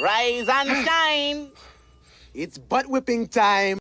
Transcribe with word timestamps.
Rise 0.00 0.48
and 0.48 0.86
shine. 0.86 1.50
It's 2.34 2.58
butt 2.58 2.86
whipping 2.86 3.26
time. 3.26 3.78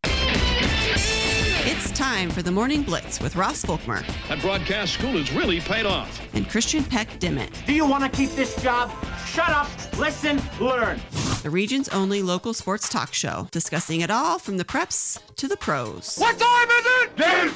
It's 1.69 1.91
time 1.91 2.29
for 2.31 2.41
the 2.41 2.49
Morning 2.51 2.81
Blitz 2.81 3.19
with 3.19 3.35
Ross 3.35 3.63
Volkmer 3.63 4.03
That 4.29 4.41
broadcast 4.41 4.93
school 4.93 5.11
has 5.11 5.31
really 5.33 5.59
paid 5.59 5.85
off. 5.85 6.19
and 6.33 6.49
Christian 6.49 6.83
Peck 6.83 7.19
Dimmitt, 7.19 7.51
Do 7.67 7.73
you 7.73 7.85
want 7.85 8.03
to 8.03 8.09
keep 8.09 8.31
this 8.31 8.59
job? 8.63 8.91
Shut 9.27 9.49
up, 9.49 9.69
listen, 9.99 10.41
learn. 10.59 10.99
the 11.43 11.49
region's 11.51 11.89
only 11.89 12.23
local 12.23 12.53
sports 12.55 12.89
talk 12.89 13.13
show, 13.13 13.47
discussing 13.51 14.01
it 14.01 14.09
all 14.09 14.39
from 14.39 14.57
the 14.57 14.65
preps 14.65 15.19
to 15.35 15.47
the 15.47 15.57
pros. 15.57 16.15
What 16.17 16.39
time 16.39 16.69
is 16.69 16.85
it? 16.85 17.15
Game 17.17 17.53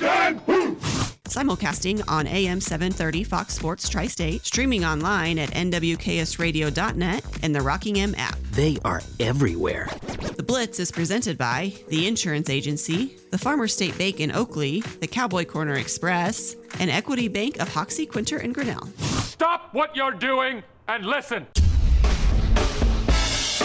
time. 0.48 1.11
Simulcasting 1.32 2.04
on 2.10 2.28
AM 2.28 2.60
730 2.60 3.24
Fox 3.24 3.54
Sports 3.54 3.88
Tri 3.88 4.08
State, 4.08 4.46
streaming 4.46 4.84
online 4.84 5.40
at 5.40 5.52
nwksradio.net 5.52 7.24
and 7.42 7.56
the 7.56 7.62
Rockingham 7.62 8.14
app. 8.18 8.38
They 8.52 8.78
are 8.84 9.02
everywhere. 9.18 9.88
The 10.36 10.44
Blitz 10.44 10.78
is 10.78 10.92
presented 10.92 11.38
by 11.38 11.72
the 11.88 12.06
Insurance 12.06 12.50
Agency, 12.50 13.16
the 13.32 13.38
Farmer 13.38 13.70
State 13.70 13.98
Bank 13.98 14.20
in 14.20 14.34
Oakley, 14.34 14.82
the 15.00 15.08
Cowboy 15.08 15.46
Corner 15.46 15.76
Express, 15.76 16.58
and 16.82 16.92
Equity 16.92 17.30
Bank 17.30 17.62
of 17.62 17.74
Hoxie, 17.74 18.06
Quinter, 18.06 18.40
and 18.40 18.54
Grinnell. 18.54 18.88
Stop 18.98 19.74
what 19.74 19.96
you're 19.96 20.12
doing 20.12 20.64
and 20.90 21.06
listen. 21.06 21.48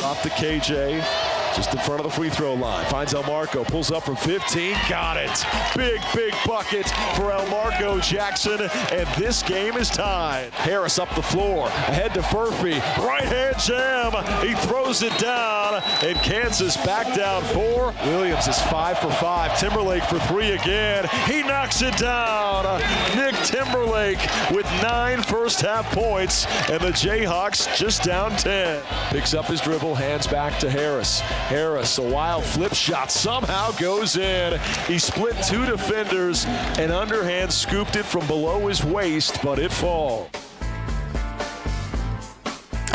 Off 0.05 0.23
the 0.23 0.31
KJ, 0.31 1.26
just 1.55 1.73
in 1.73 1.79
front 1.81 2.01
of 2.01 2.05
the 2.05 2.13
free 2.13 2.31
throw 2.31 2.55
line. 2.55 2.87
Finds 2.87 3.15
Elmarko, 3.15 3.67
pulls 3.67 3.91
up 3.91 4.05
from 4.05 4.17
15, 4.17 4.77
got 4.89 5.17
it. 5.17 5.45
Big, 5.77 6.01
big 6.15 6.35
bucket 6.47 6.87
for 7.15 7.31
Elmarko 7.31 8.03
Jackson, 8.03 8.61
and 8.93 9.09
this 9.17 9.43
game 9.43 9.77
is 9.77 9.89
tied. 9.89 10.51
Harris 10.53 10.99
up 10.99 11.15
the 11.15 11.23
floor, 11.23 11.67
ahead 11.69 12.15
to 12.15 12.23
Furphy, 12.23 12.81
right 13.05 13.25
hand 13.25 13.57
jam. 13.59 14.13
He 14.47 14.55
throws 14.67 15.03
it 15.03 15.17
down, 15.19 15.83
and 16.03 16.17
Kansas 16.19 16.77
back 16.79 17.15
down 17.15 17.43
four. 17.45 17.95
Williams 18.05 18.49
is 18.49 18.59
five 18.63 18.99
for 18.99 19.11
five. 19.13 19.59
Timberlake 19.59 20.05
for 20.05 20.19
three 20.21 20.53
again. 20.53 21.09
He 21.27 21.43
knocks 21.43 21.83
it 21.83 21.97
down. 21.97 22.81
Nick 23.17 23.35
Timberlake 23.45 24.21
with 24.51 24.67
nine 24.83 25.23
first 25.23 25.61
half 25.61 25.91
points, 25.93 26.47
and 26.71 26.81
the 26.81 26.91
Jayhawks 26.91 27.77
just 27.77 28.03
down 28.03 28.33
10. 28.37 28.83
Picks 29.11 29.35
up 29.35 29.47
his 29.47 29.61
dribble, 29.61 29.95
hands 29.95 30.27
back 30.27 30.59
to 30.61 30.71
Harris. 30.71 31.23
Harris, 31.49 31.99
a 31.99 32.03
wild 32.03 32.45
flip 32.45 32.75
shot, 32.75 33.11
somehow 33.11 33.71
goes 33.73 34.17
in. 34.17 34.61
He 34.87 34.99
split 34.99 35.37
two 35.45 35.65
defenders 35.65 36.45
and 36.79 36.91
underhand 36.91 37.53
scooped 37.53 37.97
it 37.97 38.05
from 38.05 38.27
below 38.27 38.67
his 38.67 38.85
waist, 38.85 39.39
but 39.43 39.59
it 39.59 39.73
falls. 39.73 40.29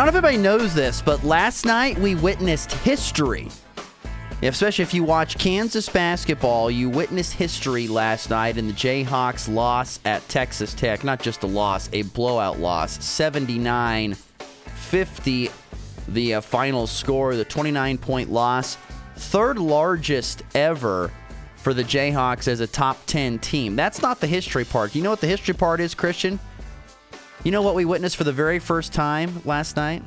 I 0.02 0.06
don't 0.06 0.14
know 0.14 0.20
if 0.20 0.26
everybody 0.26 0.38
knows 0.38 0.74
this, 0.74 1.02
but 1.02 1.24
last 1.24 1.66
night 1.66 1.98
we 1.98 2.16
witnessed 2.16 2.72
history. 2.72 3.50
Especially 4.42 4.82
if 4.82 4.94
you 4.94 5.04
watch 5.04 5.38
Kansas 5.38 5.88
basketball, 5.88 6.72
you 6.72 6.90
witnessed 6.90 7.34
history 7.34 7.88
last 7.88 8.32
night 8.32 8.58
in 8.58 8.66
the 8.68 8.74
Jayhawks' 8.74 9.54
loss 9.54 10.00
at 10.04 10.28
Texas 10.30 10.74
Tech. 10.74 11.04
Not 11.04 11.22
just 11.22 11.44
a 11.44 11.48
loss, 11.48 11.90
a 11.94 12.02
blowout 12.02 12.60
loss. 12.60 13.04
79 13.04 14.16
50, 14.16 15.52
the 16.08 16.36
uh, 16.36 16.42
final 16.42 16.88
score, 16.88 17.36
the 17.36 17.46
29 17.46 17.98
point 17.98 18.32
loss. 18.32 18.78
Third 19.16 19.60
largest 19.60 20.44
ever 20.56 21.12
for 21.58 21.74
the 21.74 21.84
Jayhawks 21.84 22.48
as 22.48 22.60
a 22.60 22.68
top 22.68 22.98
10 23.06 23.40
team. 23.40 23.76
That's 23.76 24.02
not 24.02 24.20
the 24.20 24.28
history 24.28 24.66
part. 24.66 24.96
You 24.96 25.04
know 25.04 25.12
what 25.12 25.22
the 25.22 25.28
history 25.28 25.54
part 25.54 25.80
is, 25.80 25.94
Christian? 25.94 26.40
You 27.44 27.52
know 27.52 27.62
what 27.62 27.76
we 27.76 27.86
witnessed 27.86 28.18
for 28.18 28.24
the 28.24 28.34
very 28.34 28.60
first 28.60 28.94
time 28.94 29.42
last 29.46 29.76
night? 29.76 30.04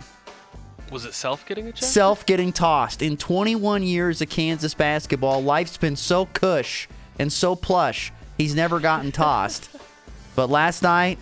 Was 0.90 1.04
it 1.04 1.14
self 1.14 1.46
getting 1.46 1.66
ejected? 1.66 1.88
Self 1.88 2.26
getting 2.26 2.52
tossed. 2.52 3.02
In 3.02 3.16
21 3.16 3.82
years 3.82 4.20
of 4.20 4.28
Kansas 4.28 4.74
basketball, 4.74 5.42
life's 5.42 5.76
been 5.76 5.96
so 5.96 6.26
cush 6.26 6.88
and 7.18 7.32
so 7.32 7.56
plush, 7.56 8.12
he's 8.36 8.54
never 8.54 8.80
gotten 8.80 9.10
tossed. 9.10 9.70
but 10.36 10.50
last 10.50 10.82
night, 10.82 11.18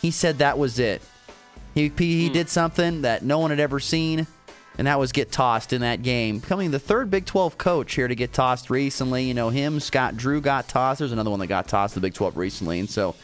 he 0.00 0.10
said 0.10 0.38
that 0.38 0.58
was 0.58 0.78
it. 0.78 1.02
He, 1.74 1.90
he 1.96 2.26
Hmm. 2.28 2.32
did 2.32 2.48
something 2.48 3.02
that 3.02 3.22
no 3.24 3.38
one 3.38 3.50
had 3.50 3.60
ever 3.60 3.80
seen, 3.80 4.26
and 4.78 4.86
that 4.86 4.98
was 4.98 5.12
get 5.12 5.32
tossed 5.32 5.72
in 5.72 5.80
that 5.80 6.02
game. 6.02 6.38
Becoming 6.38 6.70
the 6.70 6.78
third 6.78 7.10
Big 7.10 7.24
12 7.26 7.58
coach 7.58 7.94
here 7.94 8.08
to 8.08 8.14
get 8.14 8.32
tossed 8.32 8.70
recently. 8.70 9.24
You 9.24 9.34
know, 9.34 9.48
him, 9.50 9.80
Scott 9.80 10.16
Drew 10.16 10.40
got 10.40 10.68
tossed. 10.68 10.98
There's 10.98 11.12
another 11.12 11.30
one 11.30 11.40
that 11.40 11.46
got 11.46 11.68
tossed 11.68 11.96
in 11.96 12.02
the 12.02 12.06
Big 12.06 12.14
12 12.14 12.36
recently. 12.36 12.78
And 12.80 12.88
so 12.90 13.14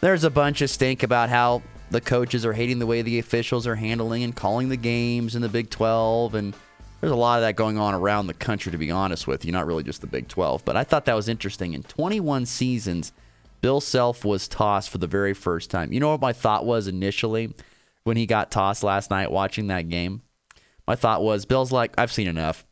there's 0.00 0.24
a 0.24 0.30
bunch 0.30 0.60
of 0.62 0.70
stink 0.70 1.02
about 1.02 1.28
how 1.28 1.62
the 1.90 2.00
coaches 2.00 2.44
are 2.44 2.52
hating 2.54 2.78
the 2.78 2.86
way 2.86 3.02
the 3.02 3.18
officials 3.18 3.66
are 3.66 3.76
handling 3.76 4.22
and 4.22 4.34
calling 4.34 4.68
the 4.68 4.76
games 4.76 5.36
in 5.36 5.42
the 5.42 5.48
Big 5.48 5.70
12 5.70 6.34
and 6.34 6.56
there's 7.00 7.12
a 7.12 7.16
lot 7.16 7.36
of 7.36 7.42
that 7.42 7.54
going 7.56 7.76
on 7.78 7.94
around 7.94 8.26
the 8.26 8.34
country 8.34 8.72
to 8.72 8.78
be 8.78 8.90
honest 8.90 9.26
with 9.26 9.44
you 9.44 9.52
not 9.52 9.66
really 9.66 9.82
just 9.84 10.00
the 10.00 10.06
Big 10.06 10.26
12 10.26 10.64
but 10.64 10.76
I 10.76 10.82
thought 10.82 11.04
that 11.04 11.14
was 11.14 11.28
interesting 11.28 11.72
in 11.74 11.82
21 11.84 12.46
seasons 12.46 13.12
Bill 13.60 13.80
Self 13.80 14.24
was 14.24 14.48
tossed 14.48 14.90
for 14.90 14.98
the 14.98 15.06
very 15.06 15.34
first 15.34 15.70
time 15.70 15.92
you 15.92 16.00
know 16.00 16.10
what 16.10 16.20
my 16.20 16.32
thought 16.32 16.64
was 16.66 16.88
initially 16.88 17.54
when 18.04 18.16
he 18.16 18.26
got 18.26 18.50
tossed 18.50 18.82
last 18.82 19.10
night 19.10 19.30
watching 19.30 19.66
that 19.66 19.88
game 19.88 20.22
my 20.86 20.94
thought 20.94 21.22
was 21.22 21.44
Bill's 21.44 21.72
like 21.72 21.92
I've 21.98 22.12
seen 22.12 22.28
enough 22.28 22.66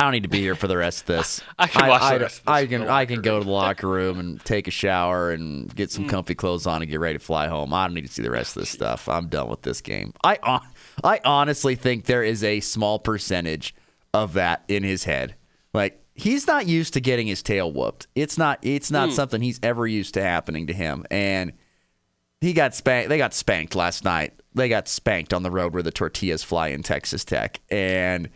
I 0.00 0.04
don't 0.04 0.12
need 0.12 0.22
to 0.22 0.30
be 0.30 0.40
here 0.40 0.54
for 0.54 0.66
the 0.66 0.78
rest 0.78 1.02
of 1.02 1.06
this. 1.08 1.42
I 1.58 1.66
can 1.66 1.86
watch 1.86 2.00
the 2.00 2.06
I, 2.06 2.12
of 2.14 2.20
this 2.20 2.42
I 2.46 2.66
can 2.66 2.88
I 2.88 3.04
can 3.04 3.20
go 3.20 3.38
to 3.38 3.44
the 3.44 3.50
locker 3.50 3.86
room 3.86 4.18
and 4.18 4.42
take 4.42 4.66
a 4.66 4.70
shower 4.70 5.30
and 5.30 5.74
get 5.74 5.90
some 5.90 6.06
mm. 6.06 6.08
comfy 6.08 6.34
clothes 6.34 6.66
on 6.66 6.80
and 6.80 6.90
get 6.90 7.00
ready 7.00 7.18
to 7.18 7.24
fly 7.24 7.48
home. 7.48 7.74
I 7.74 7.86
don't 7.86 7.94
need 7.94 8.06
to 8.06 8.12
see 8.12 8.22
the 8.22 8.30
rest 8.30 8.56
of 8.56 8.62
this 8.62 8.70
stuff. 8.70 9.10
I'm 9.10 9.28
done 9.28 9.50
with 9.50 9.60
this 9.60 9.82
game. 9.82 10.14
I 10.24 10.60
I 11.04 11.20
honestly 11.22 11.74
think 11.74 12.06
there 12.06 12.22
is 12.22 12.42
a 12.42 12.60
small 12.60 12.98
percentage 12.98 13.74
of 14.14 14.32
that 14.34 14.64
in 14.68 14.84
his 14.84 15.04
head. 15.04 15.34
Like 15.74 16.02
he's 16.14 16.46
not 16.46 16.66
used 16.66 16.94
to 16.94 17.02
getting 17.02 17.26
his 17.26 17.42
tail 17.42 17.70
whooped. 17.70 18.06
It's 18.14 18.38
not 18.38 18.58
it's 18.62 18.90
not 18.90 19.10
mm. 19.10 19.12
something 19.12 19.42
he's 19.42 19.60
ever 19.62 19.86
used 19.86 20.14
to 20.14 20.22
happening 20.22 20.66
to 20.68 20.72
him. 20.72 21.04
And 21.10 21.52
he 22.40 22.54
got 22.54 22.74
spanked. 22.74 23.10
They 23.10 23.18
got 23.18 23.34
spanked 23.34 23.74
last 23.74 24.02
night. 24.02 24.39
They 24.54 24.68
got 24.68 24.88
spanked 24.88 25.32
on 25.32 25.42
the 25.42 25.50
road 25.50 25.72
where 25.72 25.82
the 25.82 25.92
tortillas 25.92 26.42
fly 26.42 26.68
in 26.68 26.82
Texas 26.82 27.24
Tech, 27.24 27.60
and 27.70 28.28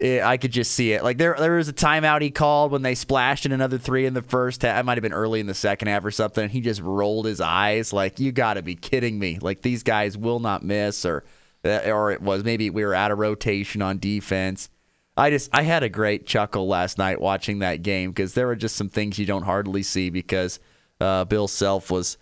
it, 0.00 0.22
I 0.22 0.36
could 0.36 0.52
just 0.52 0.72
see 0.72 0.92
it. 0.92 1.02
Like 1.02 1.18
there, 1.18 1.34
there 1.38 1.56
was 1.56 1.68
a 1.68 1.72
timeout 1.72 2.22
he 2.22 2.30
called 2.30 2.70
when 2.70 2.82
they 2.82 2.94
splashed 2.94 3.46
in 3.46 3.52
another 3.52 3.78
three 3.78 4.06
in 4.06 4.14
the 4.14 4.22
first 4.22 4.62
half. 4.62 4.78
It 4.78 4.84
might 4.84 4.96
have 4.96 5.02
been 5.02 5.12
early 5.12 5.40
in 5.40 5.46
the 5.46 5.54
second 5.54 5.88
half 5.88 6.04
or 6.04 6.10
something. 6.10 6.48
He 6.48 6.60
just 6.60 6.80
rolled 6.80 7.26
his 7.26 7.40
eyes, 7.40 7.92
like 7.92 8.20
you 8.20 8.30
got 8.30 8.54
to 8.54 8.62
be 8.62 8.74
kidding 8.74 9.18
me. 9.18 9.38
Like 9.40 9.62
these 9.62 9.82
guys 9.82 10.16
will 10.16 10.40
not 10.40 10.62
miss, 10.62 11.04
or 11.04 11.24
uh, 11.64 11.80
or 11.86 12.12
it 12.12 12.22
was 12.22 12.44
maybe 12.44 12.70
we 12.70 12.84
were 12.84 12.94
out 12.94 13.10
of 13.10 13.18
rotation 13.18 13.82
on 13.82 13.98
defense. 13.98 14.70
I 15.16 15.30
just 15.30 15.50
I 15.52 15.62
had 15.62 15.82
a 15.82 15.88
great 15.88 16.26
chuckle 16.26 16.68
last 16.68 16.96
night 16.98 17.20
watching 17.20 17.58
that 17.58 17.82
game 17.82 18.10
because 18.10 18.34
there 18.34 18.46
were 18.46 18.56
just 18.56 18.76
some 18.76 18.88
things 18.88 19.18
you 19.18 19.26
don't 19.26 19.42
hardly 19.42 19.82
see 19.82 20.10
because 20.10 20.60
uh, 21.00 21.24
Bill 21.24 21.48
Self 21.48 21.90
was 21.90 22.18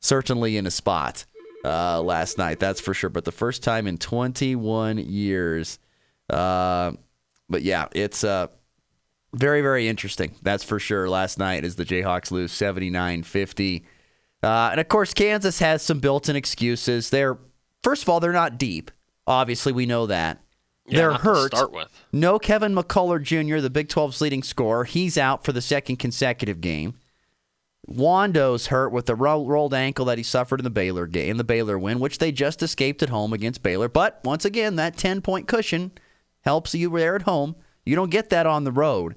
certainly 0.00 0.58
in 0.58 0.66
a 0.66 0.70
spot 0.70 1.24
uh, 1.66 2.00
last 2.00 2.38
night. 2.38 2.60
That's 2.60 2.80
for 2.80 2.94
sure. 2.94 3.10
But 3.10 3.24
the 3.24 3.32
first 3.32 3.62
time 3.62 3.86
in 3.86 3.98
21 3.98 4.98
years. 4.98 5.78
Uh, 6.30 6.92
but 7.48 7.62
yeah, 7.62 7.88
it's 7.92 8.24
uh, 8.24 8.46
very, 9.34 9.62
very 9.62 9.88
interesting. 9.88 10.34
That's 10.42 10.64
for 10.64 10.78
sure. 10.78 11.08
Last 11.08 11.38
night 11.38 11.64
as 11.64 11.76
the 11.76 11.84
Jayhawks 11.84 12.30
lose 12.30 12.52
79 12.52 13.24
50. 13.24 13.84
Uh, 14.42 14.68
and 14.70 14.80
of 14.80 14.88
course, 14.88 15.12
Kansas 15.12 15.58
has 15.58 15.82
some 15.82 15.98
built 15.98 16.28
in 16.28 16.36
excuses. 16.36 17.10
They're, 17.10 17.38
first 17.82 18.02
of 18.02 18.08
all, 18.08 18.20
they're 18.20 18.32
not 18.32 18.58
deep. 18.58 18.90
Obviously, 19.26 19.72
we 19.72 19.86
know 19.86 20.06
that. 20.06 20.40
Yeah, 20.86 20.98
they're 20.98 21.12
hurt. 21.14 21.48
start 21.48 21.72
with. 21.72 21.88
No 22.12 22.38
Kevin 22.38 22.72
McCullar 22.72 23.20
Jr., 23.20 23.58
the 23.58 23.70
Big 23.70 23.88
12's 23.88 24.20
leading 24.20 24.44
scorer. 24.44 24.84
He's 24.84 25.18
out 25.18 25.44
for 25.44 25.50
the 25.50 25.60
second 25.60 25.96
consecutive 25.96 26.60
game. 26.60 26.94
Wando's 27.88 28.66
hurt 28.66 28.90
with 28.90 29.06
the 29.06 29.14
ro- 29.14 29.46
rolled 29.46 29.74
ankle 29.74 30.06
that 30.06 30.18
he 30.18 30.24
suffered 30.24 30.60
in 30.60 30.64
the 30.64 30.70
Baylor 30.70 31.06
game, 31.06 31.30
in 31.30 31.36
the 31.36 31.44
Baylor 31.44 31.78
win, 31.78 32.00
which 32.00 32.18
they 32.18 32.32
just 32.32 32.62
escaped 32.62 33.02
at 33.02 33.10
home 33.10 33.32
against 33.32 33.62
Baylor. 33.62 33.88
But 33.88 34.20
once 34.24 34.44
again, 34.44 34.76
that 34.76 34.96
10 34.96 35.22
point 35.22 35.46
cushion 35.46 35.92
helps 36.40 36.74
you 36.74 36.90
there 36.90 37.16
at 37.16 37.22
home. 37.22 37.56
You 37.84 37.94
don't 37.94 38.10
get 38.10 38.30
that 38.30 38.46
on 38.46 38.64
the 38.64 38.72
road. 38.72 39.14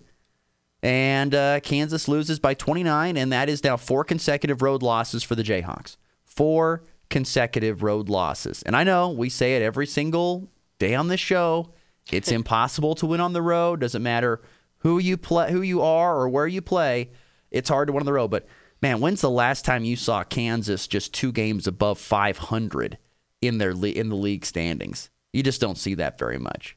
And 0.82 1.36
uh, 1.36 1.60
Kansas 1.60 2.08
loses 2.08 2.40
by 2.40 2.54
29, 2.54 3.18
and 3.18 3.32
that 3.34 3.50
is 3.50 3.64
now 3.64 3.76
four 3.76 4.04
consecutive 4.04 4.62
road 4.62 4.82
losses 4.82 5.24
for 5.24 5.36
the 5.36 5.44
Jayhawks. 5.44 5.98
Four 6.24 6.86
consecutive 7.10 7.84
road 7.84 8.08
losses. 8.08 8.64
And 8.64 8.76
I 8.76 8.84
know 8.84 9.10
we 9.10 9.30
say 9.30 9.56
it 9.56 9.62
every 9.62 9.88
single 9.88 10.48
day 10.78 10.96
on 10.96 11.08
this 11.08 11.20
show. 11.20 11.74
It's 12.12 12.32
impossible 12.32 12.96
to 12.96 13.06
win 13.08 13.20
on 13.20 13.34
the 13.34 13.42
road. 13.42 13.82
Doesn't 13.82 14.04
matter 14.04 14.42
who 14.80 15.00
you 15.00 15.18
play, 15.18 15.52
who 15.52 15.62
you 15.62 15.82
are, 15.82 16.18
or 16.18 16.30
where 16.30 16.48
you 16.48 16.62
play. 16.62 17.10
It's 17.52 17.70
hard 17.70 17.88
to 17.88 17.94
win 17.94 18.02
on 18.02 18.06
the 18.06 18.14
road. 18.14 18.30
But 18.30 18.48
man, 18.82 19.00
when's 19.00 19.22
the 19.22 19.30
last 19.30 19.66
time 19.66 19.84
you 19.84 19.96
saw 19.96 20.24
Kansas 20.24 20.88
just 20.88 21.14
two 21.14 21.32
games 21.32 21.68
above 21.68 22.00
500 22.00 22.98
in 23.42 23.58
their 23.58 23.74
le- 23.74 23.90
in 23.90 24.10
the 24.10 24.16
league 24.16 24.46
standings? 24.46 25.10
You 25.34 25.44
just 25.44 25.62
don't 25.62 25.78
see 25.78 25.96
that 25.96 26.18
very 26.18 26.40
much. 26.40 26.76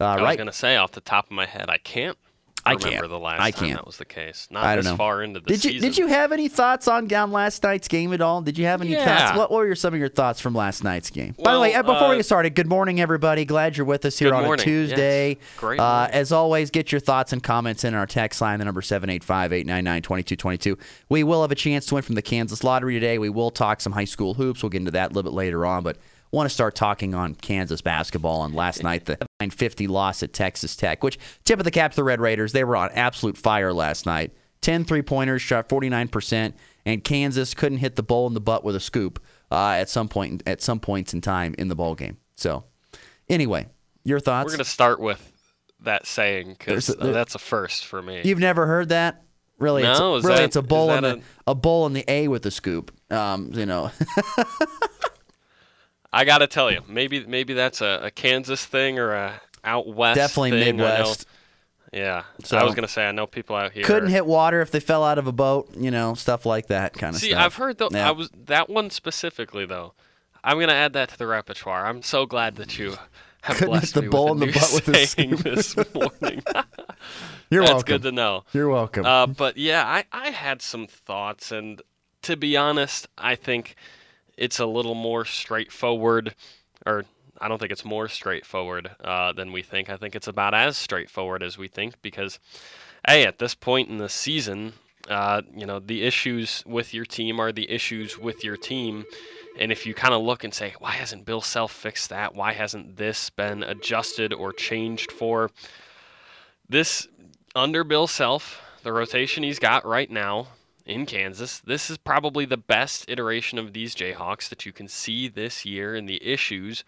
Uh, 0.00 0.04
I 0.04 0.22
was 0.22 0.36
going 0.36 0.46
to 0.46 0.52
say 0.52 0.76
off 0.76 0.92
the 0.92 1.00
top 1.00 1.26
of 1.26 1.32
my 1.32 1.46
head, 1.46 1.70
I 1.70 1.78
can't. 1.78 2.18
I 2.66 2.72
remember 2.72 2.90
can't. 2.90 3.08
the 3.08 3.18
last 3.18 3.40
I 3.40 3.50
time 3.50 3.60
can't. 3.68 3.78
that 3.78 3.86
was 3.86 3.96
the 3.96 4.04
case. 4.04 4.48
Not 4.50 4.64
I 4.64 4.74
don't 4.74 4.84
this 4.84 4.92
know. 4.92 4.96
far 4.96 5.22
into 5.22 5.40
the 5.40 5.46
did 5.46 5.64
you 5.64 5.70
season. 5.72 5.88
did 5.88 5.98
you 5.98 6.06
have 6.08 6.32
any 6.32 6.48
thoughts 6.48 6.88
on 6.88 7.12
on 7.14 7.32
last 7.32 7.62
night's 7.62 7.88
game 7.88 8.12
at 8.12 8.20
all? 8.20 8.42
Did 8.42 8.58
you 8.58 8.64
have 8.66 8.80
any 8.80 8.90
Yeah. 8.92 9.04
thoughts? 9.04 9.38
What 9.38 9.50
were 9.50 9.74
some 9.74 9.94
of 9.94 10.00
your 10.00 10.08
thoughts 10.08 10.40
from 10.40 10.54
last 10.54 10.84
night's 10.84 11.10
game? 11.10 11.34
By 11.42 11.54
the 11.54 11.60
way, 11.60 11.74
uh, 11.74 11.82
before 11.82 12.08
we 12.08 12.14
uh, 12.14 12.16
get 12.18 12.26
started, 12.26 12.54
good 12.54 12.66
morning 12.68 13.00
everybody. 13.00 13.44
Glad 13.44 13.76
you're 13.76 13.86
with 13.86 14.04
us 14.04 14.18
here 14.18 14.30
Good 14.30 14.36
on 14.36 14.44
morning. 14.44 14.62
a 14.62 14.64
Tuesday. 14.64 15.28
Yes. 15.30 15.38
Great 15.58 15.80
Uh, 15.80 16.08
as 16.12 16.32
always, 16.32 16.70
get 16.70 16.90
your 16.92 17.00
thoughts 17.00 17.32
and 17.32 17.42
comments 17.42 17.84
in 17.84 17.94
our 17.94 18.06
text 18.06 18.40
line, 18.40 18.58
the 18.58 18.64
number 18.64 18.80
785-899-2222. 18.82 20.78
We 21.08 21.24
will 21.24 21.42
have 21.42 21.50
a 21.52 21.56
chance 21.56 21.86
to 21.86 21.94
win 21.94 22.02
from 22.02 22.14
the 22.14 22.22
Kansas 22.22 22.64
Lottery 22.64 22.94
today. 22.94 23.18
We 23.18 23.30
will 23.30 23.50
talk 23.50 23.80
some 23.80 23.92
high 23.92 24.04
school 24.04 24.34
hoops. 24.34 24.62
We'll 24.62 24.70
get 24.70 24.78
into 24.78 24.90
that 24.92 25.06
a 25.06 25.12
little 25.14 25.30
bit 25.30 25.34
later 25.36 25.64
on, 25.66 25.82
but 25.82 25.96
want 26.32 26.48
to 26.48 26.54
start 26.54 26.74
talking 26.74 27.14
on 27.14 27.34
Kansas 27.34 27.80
basketball 27.80 28.40
on 28.40 28.52
last 28.52 28.82
night, 28.82 29.04
the 29.06 29.16
950 29.40 29.86
loss 29.86 30.22
at 30.22 30.32
Texas 30.32 30.76
Tech, 30.76 31.02
which 31.02 31.18
tip 31.44 31.58
of 31.58 31.64
the 31.64 31.70
cap 31.70 31.92
to 31.92 31.96
the 31.96 32.04
Red 32.04 32.20
Raiders. 32.20 32.52
They 32.52 32.64
were 32.64 32.76
on 32.76 32.90
absolute 32.92 33.36
fire 33.36 33.72
last 33.72 34.06
night. 34.06 34.32
10 34.62 34.84
three 34.84 35.02
pointers, 35.02 35.42
shot 35.42 35.68
49%, 35.68 36.52
and 36.84 37.04
Kansas 37.04 37.54
couldn't 37.54 37.78
hit 37.78 37.94
the 37.96 38.02
bowl 38.02 38.26
in 38.26 38.34
the 38.34 38.40
butt 38.40 38.64
with 38.64 38.74
a 38.74 38.80
scoop 38.80 39.22
uh, 39.52 39.70
at 39.72 39.88
some 39.88 40.08
point 40.08 40.42
at 40.46 40.60
some 40.60 40.80
points 40.80 41.14
in 41.14 41.20
time 41.20 41.54
in 41.58 41.68
the 41.68 41.76
ball 41.76 41.94
game. 41.94 42.16
So, 42.36 42.64
anyway, 43.28 43.66
your 44.02 44.18
thoughts? 44.18 44.46
We're 44.46 44.52
going 44.56 44.64
to 44.64 44.70
start 44.70 44.98
with 44.98 45.32
that 45.80 46.06
saying 46.06 46.56
because 46.58 46.88
a- 46.88 46.94
there- 46.94 47.12
that's 47.12 47.34
a 47.34 47.38
first 47.38 47.84
for 47.86 48.02
me. 48.02 48.22
You've 48.24 48.40
never 48.40 48.66
heard 48.66 48.88
that? 48.88 49.22
Really? 49.58 49.84
it's, 49.84 49.98
No, 50.00 50.16
is 50.16 50.24
really, 50.24 50.36
that- 50.38 50.44
it's 50.46 50.56
a 50.56 50.62
bowl 50.62 50.90
in 50.90 51.02
that 51.04 51.18
the 51.18 51.22
a 51.46 51.54
bowl 51.54 51.86
in 51.86 51.92
the 51.92 52.04
A 52.08 52.26
with 52.28 52.44
a 52.46 52.50
scoop. 52.50 52.92
Um, 53.12 53.50
you 53.54 53.66
know, 53.66 53.90
I 56.16 56.24
got 56.24 56.38
to 56.38 56.46
tell 56.46 56.72
you, 56.72 56.80
maybe 56.88 57.26
maybe 57.26 57.52
that's 57.52 57.80
a, 57.80 58.00
a 58.04 58.10
Kansas 58.10 58.64
thing 58.64 58.98
or 58.98 59.12
a 59.12 59.40
out 59.64 59.86
west. 59.86 60.16
definitely 60.16 60.52
thing. 60.52 60.76
Midwest. 60.76 61.26
Yeah. 61.92 62.24
So- 62.42 62.56
I 62.56 62.64
was 62.64 62.74
going 62.74 62.86
to 62.86 62.92
say 62.92 63.06
I 63.06 63.12
know 63.12 63.26
people 63.26 63.54
out 63.54 63.72
here 63.72 63.84
Couldn't 63.84 64.08
hit 64.10 64.24
water 64.26 64.60
if 64.60 64.70
they 64.70 64.80
fell 64.80 65.04
out 65.04 65.18
of 65.18 65.26
a 65.26 65.32
boat. 65.32 65.68
You 65.76 65.90
know, 65.90 66.14
stuff 66.14 66.46
like 66.46 66.68
that 66.68 66.94
kind 66.94 67.14
of 67.14 67.20
See, 67.20 67.30
stuff. 67.30 67.42
I've 67.42 67.54
heard 67.54 67.78
though. 67.78 67.88
Yeah. 67.92 68.08
I 68.08 68.12
was 68.12 68.30
that 68.46 68.68
one 68.70 68.90
specifically 68.90 69.66
though. 69.66 69.92
I'm 70.42 70.58
gonna 70.58 70.72
add 70.72 70.92
that 70.94 71.10
to 71.10 71.18
the 71.18 71.26
repertoire. 71.26 71.86
I'm 71.86 72.02
so 72.02 72.24
glad 72.24 72.56
that 72.56 72.78
you 72.78 72.96
have 73.42 73.58
Couldn't 73.58 73.58
hit 73.58 73.66
blessed 73.66 73.94
the 73.94 74.02
me 74.02 74.08
ball 74.08 74.34
with 74.34 74.42
in 74.42 74.48
the 74.48 74.52
butt 74.58 74.72
with 74.72 74.88
a 74.88 75.06
saying 75.06 75.36
scoop. 75.36 75.40
this 75.54 75.76
morning. 75.94 76.42
You're 77.50 77.62
That's 77.62 77.74
welcome. 77.74 77.74
That's 77.74 77.82
good 77.84 78.02
to 78.02 78.12
know. 78.12 78.44
You're 78.52 78.68
welcome. 78.68 79.04
Uh, 79.04 79.26
but 79.26 79.56
yeah, 79.56 79.86
I, 79.86 80.04
I 80.12 80.30
had 80.30 80.62
some 80.62 80.86
thoughts, 80.86 81.52
and 81.52 81.80
to 82.22 82.36
be 82.36 82.56
honest, 82.56 83.06
I 83.18 83.34
think 83.36 83.76
it's 84.36 84.58
a 84.58 84.66
little 84.66 84.94
more 84.94 85.24
straightforward, 85.24 86.34
or 86.84 87.04
I 87.40 87.48
don't 87.48 87.58
think 87.58 87.72
it's 87.72 87.84
more 87.84 88.08
straightforward 88.08 88.90
uh, 89.02 89.32
than 89.32 89.52
we 89.52 89.62
think. 89.62 89.90
I 89.90 89.96
think 89.96 90.14
it's 90.14 90.28
about 90.28 90.54
as 90.54 90.76
straightforward 90.76 91.42
as 91.42 91.58
we 91.58 91.68
think 91.68 92.00
because, 92.02 92.38
hey, 93.06 93.24
at 93.24 93.38
this 93.38 93.54
point 93.54 93.88
in 93.88 93.98
the 93.98 94.08
season, 94.08 94.74
uh, 95.08 95.42
you 95.54 95.66
know, 95.66 95.78
the 95.78 96.02
issues 96.02 96.62
with 96.66 96.92
your 96.92 97.04
team 97.04 97.40
are 97.40 97.52
the 97.52 97.70
issues 97.70 98.18
with 98.18 98.44
your 98.44 98.56
team. 98.56 99.04
And 99.58 99.72
if 99.72 99.86
you 99.86 99.94
kind 99.94 100.12
of 100.12 100.22
look 100.22 100.44
and 100.44 100.52
say, 100.52 100.74
why 100.78 100.92
hasn't 100.92 101.24
Bill 101.24 101.40
Self 101.40 101.72
fixed 101.72 102.10
that? 102.10 102.34
Why 102.34 102.52
hasn't 102.52 102.96
this 102.96 103.30
been 103.30 103.62
adjusted 103.62 104.32
or 104.32 104.52
changed 104.52 105.12
for? 105.12 105.50
This 106.68 107.08
under 107.54 107.84
Bill 107.84 108.06
Self, 108.06 108.60
the 108.82 108.92
rotation 108.92 109.42
he's 109.42 109.58
got 109.58 109.86
right 109.86 110.10
now 110.10 110.48
in 110.86 111.04
Kansas, 111.04 111.58
this 111.58 111.90
is 111.90 111.98
probably 111.98 112.44
the 112.44 112.56
best 112.56 113.10
iteration 113.10 113.58
of 113.58 113.72
these 113.72 113.94
Jayhawks 113.94 114.48
that 114.48 114.64
you 114.64 114.72
can 114.72 114.86
see 114.88 115.28
this 115.28 115.66
year, 115.66 115.94
and 115.94 116.08
the 116.08 116.24
issues 116.24 116.84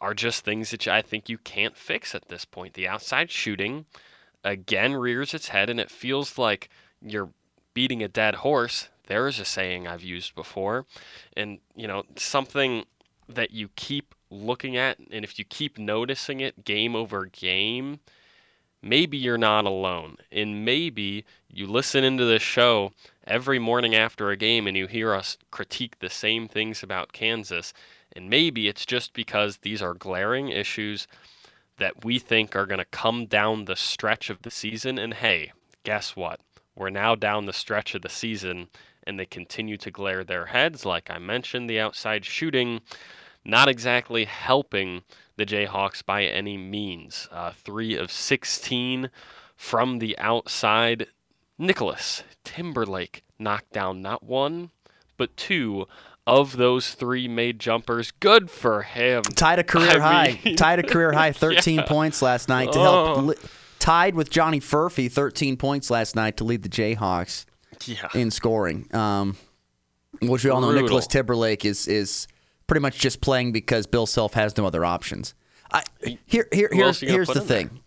are 0.00 0.14
just 0.14 0.44
things 0.44 0.70
that 0.70 0.86
I 0.86 1.02
think 1.02 1.28
you 1.28 1.38
can't 1.38 1.76
fix 1.76 2.14
at 2.14 2.28
this 2.28 2.44
point. 2.44 2.74
The 2.74 2.86
outside 2.86 3.30
shooting 3.30 3.86
again 4.44 4.94
rears 4.94 5.34
its 5.34 5.48
head, 5.48 5.70
and 5.70 5.80
it 5.80 5.90
feels 5.90 6.38
like 6.38 6.68
you're 7.02 7.30
beating 7.72 8.02
a 8.02 8.08
dead 8.08 8.36
horse. 8.36 8.88
There 9.06 9.26
is 9.26 9.40
a 9.40 9.44
saying 9.44 9.88
I've 9.88 10.02
used 10.02 10.34
before, 10.34 10.86
and 11.36 11.58
you 11.74 11.88
know 11.88 12.04
something 12.16 12.84
that 13.28 13.52
you 13.52 13.70
keep 13.74 14.14
looking 14.30 14.76
at, 14.76 14.98
and 15.10 15.24
if 15.24 15.38
you 15.38 15.44
keep 15.44 15.78
noticing 15.78 16.40
it 16.40 16.64
game 16.64 16.94
over 16.94 17.26
game, 17.26 18.00
maybe 18.82 19.16
you're 19.16 19.38
not 19.38 19.64
alone. 19.64 20.16
And 20.30 20.64
maybe 20.64 21.24
you 21.48 21.66
listen 21.66 22.04
into 22.04 22.24
this 22.24 22.42
show 22.42 22.92
every 23.26 23.58
morning 23.58 23.94
after 23.94 24.30
a 24.30 24.36
game 24.36 24.66
and 24.66 24.76
you 24.76 24.86
hear 24.86 25.14
us 25.14 25.36
critique 25.50 25.98
the 25.98 26.10
same 26.10 26.48
things 26.48 26.82
about 26.82 27.12
Kansas. 27.12 27.72
And 28.14 28.28
maybe 28.28 28.68
it's 28.68 28.86
just 28.86 29.12
because 29.12 29.58
these 29.58 29.82
are 29.82 29.94
glaring 29.94 30.48
issues 30.48 31.06
that 31.78 32.04
we 32.04 32.18
think 32.18 32.54
are 32.54 32.66
going 32.66 32.78
to 32.78 32.84
come 32.86 33.26
down 33.26 33.64
the 33.64 33.76
stretch 33.76 34.30
of 34.30 34.42
the 34.42 34.50
season. 34.50 34.98
And 34.98 35.14
hey, 35.14 35.52
guess 35.84 36.16
what? 36.16 36.40
We're 36.74 36.90
now 36.90 37.14
down 37.14 37.46
the 37.46 37.52
stretch 37.52 37.94
of 37.94 38.02
the 38.02 38.08
season 38.08 38.68
and 39.04 39.18
they 39.18 39.26
continue 39.26 39.76
to 39.78 39.90
glare 39.90 40.24
their 40.24 40.46
heads. 40.46 40.84
Like 40.84 41.10
I 41.10 41.18
mentioned, 41.18 41.68
the 41.68 41.80
outside 41.80 42.24
shooting 42.24 42.80
not 43.44 43.68
exactly 43.68 44.26
helping 44.26 45.02
the 45.40 45.46
Jayhawks 45.46 46.04
by 46.04 46.24
any 46.24 46.56
means. 46.56 47.28
Uh, 47.32 47.52
three 47.52 47.96
of 47.96 48.10
16 48.12 49.10
from 49.56 49.98
the 49.98 50.16
outside. 50.18 51.06
Nicholas 51.58 52.22
Timberlake 52.44 53.22
knocked 53.38 53.72
down 53.72 54.00
not 54.02 54.22
one, 54.22 54.70
but 55.16 55.36
two 55.36 55.86
of 56.26 56.56
those 56.56 56.92
three 56.94 57.26
made 57.28 57.58
jumpers. 57.58 58.12
Good 58.12 58.50
for 58.50 58.82
him. 58.82 59.22
tied 59.22 59.58
a 59.58 59.64
career 59.74 59.96
I 59.96 59.98
high. 59.98 60.40
mean- 60.44 60.56
tied 60.56 60.78
a 60.78 60.82
career 60.82 61.12
high 61.12 61.32
13 61.32 61.76
Yeah. 61.80 61.86
points 61.86 62.22
last 62.22 62.48
night 62.48 62.72
to 62.72 62.78
Oh. 62.78 62.82
help. 63.14 63.24
Li- 63.26 63.34
tied 63.78 64.14
with 64.14 64.30
Johnny 64.30 64.60
Furphy 64.60 65.10
13 65.10 65.56
points 65.56 65.90
last 65.90 66.14
night 66.16 66.36
to 66.38 66.44
lead 66.44 66.62
the 66.62 66.68
Jayhawks 66.68 67.44
Yeah. 67.86 68.08
in 68.14 68.30
scoring. 68.30 68.86
Um, 68.94 69.36
which 70.22 70.44
we 70.44 70.50
all 70.50 70.60
know. 70.60 70.72
Nicholas 70.72 71.06
Timberlake 71.06 71.64
is 71.64 71.86
is 71.88 72.26
pretty 72.70 72.82
much 72.82 73.00
just 73.00 73.20
playing 73.20 73.50
because 73.50 73.88
Bill 73.88 74.06
Self 74.06 74.34
has 74.34 74.56
no 74.56 74.64
other 74.64 74.84
options. 74.84 75.34
I, 75.72 75.82
here, 76.24 76.46
here, 76.52 76.68
here's 76.70 76.86
else 76.86 77.02
you 77.02 77.08
gonna 77.08 77.16
here's 77.16 77.26
the 77.26 77.40
in 77.40 77.46
there? 77.48 77.58
thing. 77.58 77.80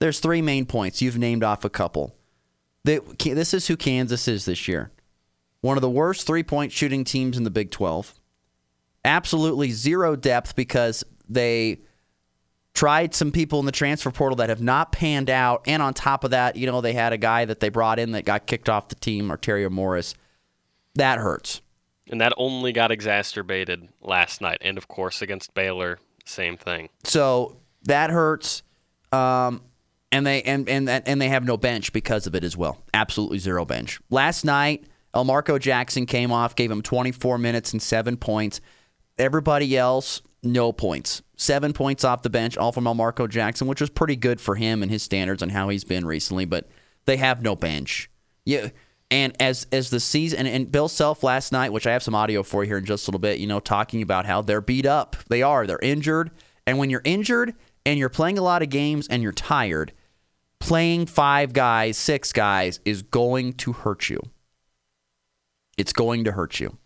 There's 0.00 0.18
three 0.18 0.42
main 0.42 0.66
points. 0.66 1.00
You've 1.00 1.16
named 1.16 1.44
off 1.44 1.64
a 1.64 1.70
couple. 1.70 2.16
They, 2.82 2.98
this 2.98 3.54
is 3.54 3.68
who 3.68 3.76
Kansas 3.76 4.26
is 4.26 4.44
this 4.44 4.66
year. 4.66 4.90
One 5.60 5.76
of 5.76 5.80
the 5.80 5.88
worst 5.88 6.26
three 6.26 6.42
point 6.42 6.72
shooting 6.72 7.04
teams 7.04 7.38
in 7.38 7.44
the 7.44 7.52
Big 7.52 7.70
12. 7.70 8.14
Absolutely 9.04 9.70
zero 9.70 10.16
depth 10.16 10.56
because 10.56 11.04
they 11.28 11.82
tried 12.74 13.14
some 13.14 13.30
people 13.30 13.60
in 13.60 13.66
the 13.66 13.70
transfer 13.70 14.10
portal 14.10 14.34
that 14.38 14.48
have 14.48 14.60
not 14.60 14.90
panned 14.90 15.30
out. 15.30 15.62
And 15.68 15.80
on 15.80 15.94
top 15.94 16.24
of 16.24 16.32
that, 16.32 16.56
you 16.56 16.66
know, 16.66 16.80
they 16.80 16.94
had 16.94 17.12
a 17.12 17.18
guy 17.18 17.44
that 17.44 17.60
they 17.60 17.68
brought 17.68 18.00
in 18.00 18.10
that 18.10 18.24
got 18.24 18.48
kicked 18.48 18.68
off 18.68 18.88
the 18.88 18.96
team, 18.96 19.28
Arterio 19.28 19.70
Morris. 19.70 20.16
That 20.96 21.20
hurts. 21.20 21.60
And 22.10 22.20
that 22.20 22.32
only 22.36 22.72
got 22.72 22.90
exacerbated 22.90 23.88
last 24.00 24.40
night. 24.40 24.58
And 24.60 24.78
of 24.78 24.88
course, 24.88 25.22
against 25.22 25.54
Baylor, 25.54 25.98
same 26.24 26.56
thing. 26.56 26.88
So 27.04 27.56
that 27.84 28.10
hurts. 28.10 28.62
Um, 29.12 29.62
and 30.12 30.26
they 30.26 30.42
and, 30.42 30.68
and 30.68 30.88
and 30.88 31.20
they 31.20 31.28
have 31.28 31.44
no 31.44 31.56
bench 31.56 31.92
because 31.92 32.26
of 32.26 32.34
it 32.34 32.44
as 32.44 32.56
well. 32.56 32.82
Absolutely 32.94 33.38
zero 33.38 33.64
bench. 33.64 34.00
Last 34.08 34.44
night, 34.44 34.84
Elmarko 35.14 35.58
Jackson 35.58 36.06
came 36.06 36.30
off, 36.30 36.54
gave 36.54 36.70
him 36.70 36.82
24 36.82 37.38
minutes 37.38 37.72
and 37.72 37.82
seven 37.82 38.16
points. 38.16 38.60
Everybody 39.18 39.76
else, 39.76 40.22
no 40.42 40.72
points. 40.72 41.22
Seven 41.36 41.72
points 41.72 42.04
off 42.04 42.22
the 42.22 42.30
bench, 42.30 42.56
all 42.56 42.72
from 42.72 42.84
Elmarko 42.84 43.28
Jackson, 43.28 43.66
which 43.66 43.80
was 43.80 43.90
pretty 43.90 44.16
good 44.16 44.40
for 44.40 44.54
him 44.54 44.82
and 44.82 44.90
his 44.90 45.02
standards 45.02 45.42
and 45.42 45.52
how 45.52 45.68
he's 45.70 45.84
been 45.84 46.04
recently. 46.04 46.44
But 46.44 46.68
they 47.06 47.16
have 47.16 47.42
no 47.42 47.56
bench. 47.56 48.10
Yeah. 48.44 48.68
And 49.10 49.40
as 49.40 49.66
as 49.70 49.90
the 49.90 50.00
season 50.00 50.40
and, 50.40 50.48
and 50.48 50.72
Bill 50.72 50.88
Self 50.88 51.22
last 51.22 51.52
night, 51.52 51.72
which 51.72 51.86
I 51.86 51.92
have 51.92 52.02
some 52.02 52.14
audio 52.14 52.42
for 52.42 52.64
you 52.64 52.70
here 52.70 52.78
in 52.78 52.84
just 52.84 53.06
a 53.06 53.10
little 53.10 53.20
bit, 53.20 53.38
you 53.38 53.46
know, 53.46 53.60
talking 53.60 54.02
about 54.02 54.26
how 54.26 54.42
they're 54.42 54.60
beat 54.60 54.86
up. 54.86 55.16
They 55.28 55.42
are. 55.42 55.66
They're 55.66 55.78
injured. 55.80 56.32
And 56.66 56.78
when 56.78 56.90
you're 56.90 57.02
injured 57.04 57.54
and 57.84 57.98
you're 57.98 58.08
playing 58.08 58.38
a 58.38 58.42
lot 58.42 58.62
of 58.62 58.68
games 58.68 59.06
and 59.06 59.22
you're 59.22 59.32
tired, 59.32 59.92
playing 60.58 61.06
five 61.06 61.52
guys, 61.52 61.96
six 61.96 62.32
guys 62.32 62.80
is 62.84 63.02
going 63.02 63.52
to 63.54 63.72
hurt 63.72 64.08
you. 64.08 64.20
It's 65.78 65.92
going 65.92 66.24
to 66.24 66.32
hurt 66.32 66.58
you. 66.58 66.76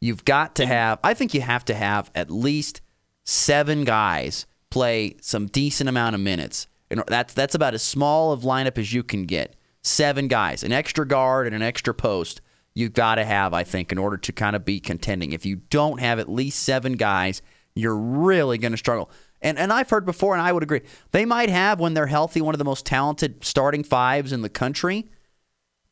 You've 0.00 0.24
got 0.24 0.54
to 0.56 0.66
have, 0.66 0.98
I 1.02 1.14
think 1.14 1.32
you 1.32 1.40
have 1.40 1.64
to 1.66 1.74
have 1.74 2.10
at 2.14 2.30
least 2.30 2.82
seven 3.24 3.84
guys 3.84 4.46
play 4.70 5.16
some 5.22 5.46
decent 5.46 5.88
amount 5.88 6.14
of 6.14 6.20
minutes. 6.20 6.66
And 6.90 7.02
that's 7.08 7.34
that's 7.34 7.54
about 7.54 7.74
as 7.74 7.82
small 7.82 8.30
of 8.32 8.42
lineup 8.42 8.78
as 8.78 8.92
you 8.92 9.02
can 9.02 9.24
get. 9.24 9.55
Seven 9.86 10.26
guys, 10.26 10.64
an 10.64 10.72
extra 10.72 11.06
guard 11.06 11.46
and 11.46 11.54
an 11.54 11.62
extra 11.62 11.94
post. 11.94 12.40
You've 12.74 12.92
got 12.92 13.14
to 13.14 13.24
have, 13.24 13.54
I 13.54 13.62
think, 13.62 13.92
in 13.92 13.98
order 13.98 14.16
to 14.16 14.32
kind 14.32 14.56
of 14.56 14.64
be 14.64 14.80
contending. 14.80 15.32
If 15.32 15.46
you 15.46 15.56
don't 15.70 16.00
have 16.00 16.18
at 16.18 16.28
least 16.28 16.64
seven 16.64 16.94
guys, 16.94 17.40
you're 17.76 17.96
really 17.96 18.58
going 18.58 18.72
to 18.72 18.78
struggle. 18.78 19.10
And 19.40 19.56
and 19.60 19.72
I've 19.72 19.88
heard 19.88 20.04
before, 20.04 20.34
and 20.34 20.42
I 20.42 20.52
would 20.52 20.64
agree, 20.64 20.80
they 21.12 21.24
might 21.24 21.50
have 21.50 21.78
when 21.78 21.94
they're 21.94 22.08
healthy 22.08 22.40
one 22.40 22.52
of 22.52 22.58
the 22.58 22.64
most 22.64 22.84
talented 22.84 23.44
starting 23.44 23.84
fives 23.84 24.32
in 24.32 24.42
the 24.42 24.48
country, 24.48 25.08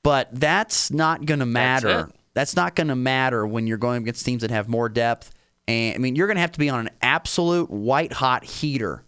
but 0.03 0.29
that's 0.33 0.91
not 0.91 1.25
going 1.25 1.39
to 1.39 1.47
matter. 1.47 2.01
it. 2.01 2.17
That's 2.33 2.57
not 2.57 2.75
going 2.75 2.89
to 2.89 2.97
matter 2.97 3.47
when 3.47 3.69
you're 3.69 3.79
going 3.79 4.03
against 4.03 4.27
teams 4.27 4.43
that 4.43 4.51
have 4.51 4.69
more 4.69 4.89
depth. 4.89 5.31
And 5.69 5.95
I 5.95 5.99
mean, 5.99 6.17
you're 6.17 6.27
going 6.27 6.37
to 6.37 6.41
have 6.41 6.53
to 6.53 6.59
be 6.59 6.69
on 6.69 6.81
an 6.81 6.91
absolute 7.01 7.71
white 7.71 8.15
hot 8.15 8.43
heater 8.43 9.05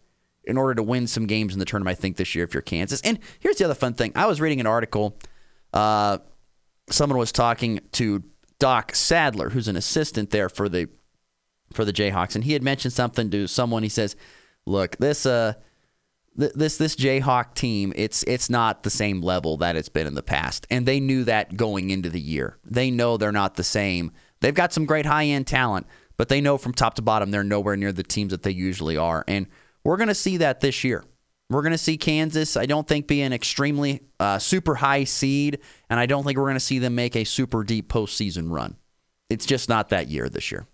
in 0.47 0.57
order 0.57 0.75
to 0.75 0.83
win 0.83 1.07
some 1.07 1.27
games 1.27 1.53
in 1.53 1.59
the 1.59 1.65
tournament. 1.65 1.99
I 1.99 2.01
think 2.01 2.17
this 2.17 2.35
year, 2.35 2.45
if 2.45 2.55
you're 2.55 2.63
Kansas. 2.63 3.01
And 3.03 3.19
here's 3.41 3.57
the 3.57 3.65
other 3.65 3.75
fun 3.75 3.95
thing: 3.95 4.13
I 4.15 4.27
was 4.27 4.41
reading 4.41 4.61
an 4.61 4.67
article. 4.67 5.19
Uh, 5.73 6.19
someone 6.91 7.19
was 7.19 7.33
talking 7.33 7.81
to 7.93 8.23
Doc 8.59 8.95
Sadler, 8.95 9.51
who's 9.51 9.69
an 9.69 9.77
assistant 9.77 10.31
there 10.31 10.49
for 10.49 10.69
the 10.69 10.89
for 11.73 11.85
the 11.85 11.93
Jayhawks, 11.93 12.35
and 12.35 12.45
he 12.45 12.53
had 12.53 12.63
mentioned 12.63 12.93
something 12.93 13.31
to 13.31 13.47
someone. 13.47 13.83
He 13.83 13.89
says, 13.89 14.17
"Look, 14.67 14.97
this 14.99 15.27
uh." 15.27 15.55
th- 16.39 16.53
This 16.55 16.77
this 16.77 16.97
Jayhawk 16.97 17.55
team, 17.55 17.93
it's 17.97 18.23
it's 18.25 18.49
not 18.51 18.83
the 18.83 18.91
same 18.91 19.21
level 19.23 19.57
that 19.59 19.75
it's 19.75 19.89
been 19.89 20.07
in 20.07 20.15
the 20.15 20.23
past, 20.23 20.67
and 20.71 20.87
they 20.87 21.01
knew 21.01 21.25
that 21.25 21.57
going 21.57 21.91
into 21.91 22.11
the 22.11 22.21
year. 22.21 22.59
They 22.65 22.91
know 22.91 23.17
they're 23.17 23.33
not 23.33 23.55
the 23.55 23.65
same. 23.65 24.13
They've 24.41 24.55
got 24.55 24.73
some 24.73 24.85
great 24.85 25.07
high 25.07 25.25
end 25.25 25.47
talent, 25.47 25.87
but 26.19 26.29
they 26.29 26.41
know 26.43 26.59
from 26.59 26.75
top 26.75 26.95
to 26.95 27.03
bottom 27.03 27.31
they're 27.31 27.43
nowhere 27.43 27.77
near 27.77 27.93
the 27.93 28.03
teams 28.03 28.31
that 28.33 28.43
they 28.43 28.51
usually 28.51 28.97
are, 28.99 29.25
and 29.27 29.47
we're 29.87 29.97
going 29.97 30.09
to 30.09 30.15
see 30.15 30.39
that 30.39 30.61
this 30.61 30.83
year. 30.83 31.05
We're 31.49 31.63
going 31.63 31.73
to 31.73 31.79
see 31.79 31.97
Kansas, 31.97 32.57
I 32.57 32.67
don't 32.67 32.89
think, 32.89 33.07
be 33.07 33.23
an 33.23 33.33
extremely 33.33 34.01
uh, 34.19 34.41
super 34.41 34.75
high 34.75 35.05
seed, 35.05 35.61
and 35.89 36.01
I 36.01 36.07
don't 36.07 36.25
think 36.25 36.37
we're 36.37 36.45
going 36.45 36.55
to 36.55 36.61
see 36.61 36.81
them 36.81 36.97
make 36.97 37.15
a 37.15 37.23
super 37.23 37.63
deep 37.63 37.89
postseason 37.89 38.51
run. 38.51 38.77
It's 39.31 39.47
just 39.47 39.69
not 39.69 39.91
that 39.91 40.09
year 40.09 40.29
this 40.29 40.51
year. 40.51 40.67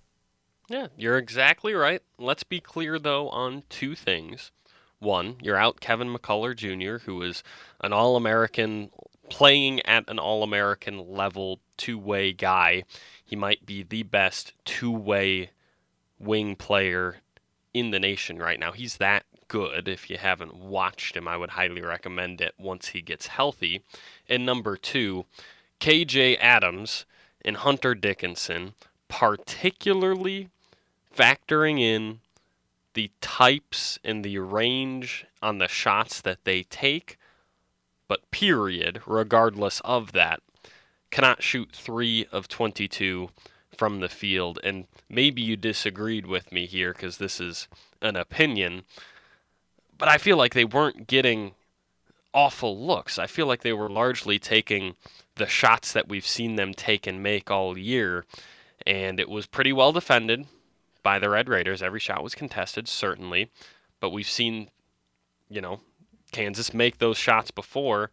Yeah, 0.71 0.87
you're 0.97 1.19
exactly 1.19 1.75
right. 1.75 2.01
Let's 2.19 2.43
be 2.43 2.59
clear, 2.59 2.99
though, 2.99 3.29
on 3.29 3.65
two 3.69 3.95
things. 3.95 4.51
One, 4.99 5.37
you're 5.43 5.59
out 5.59 5.81
Kevin 5.81 6.09
McCullar 6.09 6.57
Jr., 6.57 7.05
who 7.05 7.21
is 7.21 7.43
an 7.83 7.93
All 7.93 8.17
American, 8.17 8.89
playing 9.29 9.85
at 9.85 10.09
an 10.09 10.19
All 10.19 10.43
American 10.43 11.13
level 11.13 11.61
two 11.77 11.99
way 11.99 12.33
guy. 12.33 12.85
He 13.23 13.37
might 13.37 13.67
be 13.67 13.83
the 13.83 14.05
best 14.05 14.55
two 14.65 14.91
way 14.91 15.51
wing 16.19 16.57
player 16.57 17.17
in 17.75 17.91
the 17.91 18.01
nation 18.01 18.39
right 18.39 18.59
now. 18.59 18.73
He's 18.73 18.97
that 18.99 19.25
good. 19.49 19.89
If 19.89 20.09
you 20.09 20.19
haven't 20.19 20.55
watched 20.55 21.17
him, 21.17 21.29
I 21.29 21.37
would 21.37 21.51
highly 21.51 21.83
recommend 21.83 22.41
it 22.41 22.55
once 22.59 22.89
he 22.89 23.03
gets 23.03 23.29
healthy. 23.29 23.83
And 24.29 24.47
number 24.47 24.77
two, 24.77 25.27
KJ 25.81 26.39
Adams 26.41 27.05
and 27.45 27.57
Hunter 27.57 27.95
Dickinson, 27.95 28.75
particularly 29.09 30.49
factoring 31.15 31.81
in 31.81 32.21
the 32.95 33.11
types 33.21 33.99
and 34.05 34.25
the 34.25 34.39
range 34.39 35.27
on 35.43 35.59
the 35.59 35.69
shots 35.69 36.21
that 36.21 36.45
they 36.45 36.63
take, 36.63 37.19
but 38.09 38.31
period, 38.31 39.01
regardless 39.07 39.81
of 39.85 40.13
that, 40.13 40.41
cannot 41.11 41.43
shoot 41.43 41.71
three 41.73 42.27
of 42.33 42.49
22 42.49 43.31
from 43.77 44.01
the 44.01 44.09
field. 44.09 44.59
And 44.63 44.87
maybe 45.13 45.43
you 45.43 45.57
disagreed 45.57 46.27
with 46.27 46.51
me 46.51 46.67
here 46.67 46.93
because 46.93 47.19
this 47.19 47.39
is 47.39 47.69
an 48.01 48.17
opinion, 48.17 48.83
but 49.97 50.09
I 50.09 50.19
feel 50.19 50.37
like 50.37 50.55
they 50.55 50.65
weren't 50.65 51.07
getting 51.07 51.53
awful 52.35 52.85
looks. 52.85 53.19
I 53.19 53.27
feel 53.27 53.47
like 53.47 53.61
they 53.61 53.75
were 53.75 53.91
largely 53.91 54.39
taking 54.39 54.95
the 55.37 55.47
shots 55.47 55.93
that 55.93 56.09
we've 56.09 56.27
seen 56.27 56.57
them 56.57 56.73
take 56.75 57.07
and 57.07 57.23
make 57.23 57.51
all 57.51 57.77
year, 57.79 58.25
and 58.87 59.21
it 59.21 59.29
was 59.29 59.47
pretty 59.47 59.73
well 59.73 59.93
defended 59.93 60.47
by 61.03 61.19
the 61.19 61.29
Red 61.29 61.49
Raiders. 61.49 61.83
Every 61.83 62.01
shot 62.01 62.23
was 62.23 62.35
contested, 62.35 62.89
certainly, 62.89 63.51
but 64.01 64.11
we've 64.11 64.29
seen, 64.29 64.71
you 65.49 65.61
know, 65.61 65.81
Kansas 66.33 66.73
make 66.73 66.99
those 66.99 67.19
shots 67.19 67.51
before, 67.51 68.11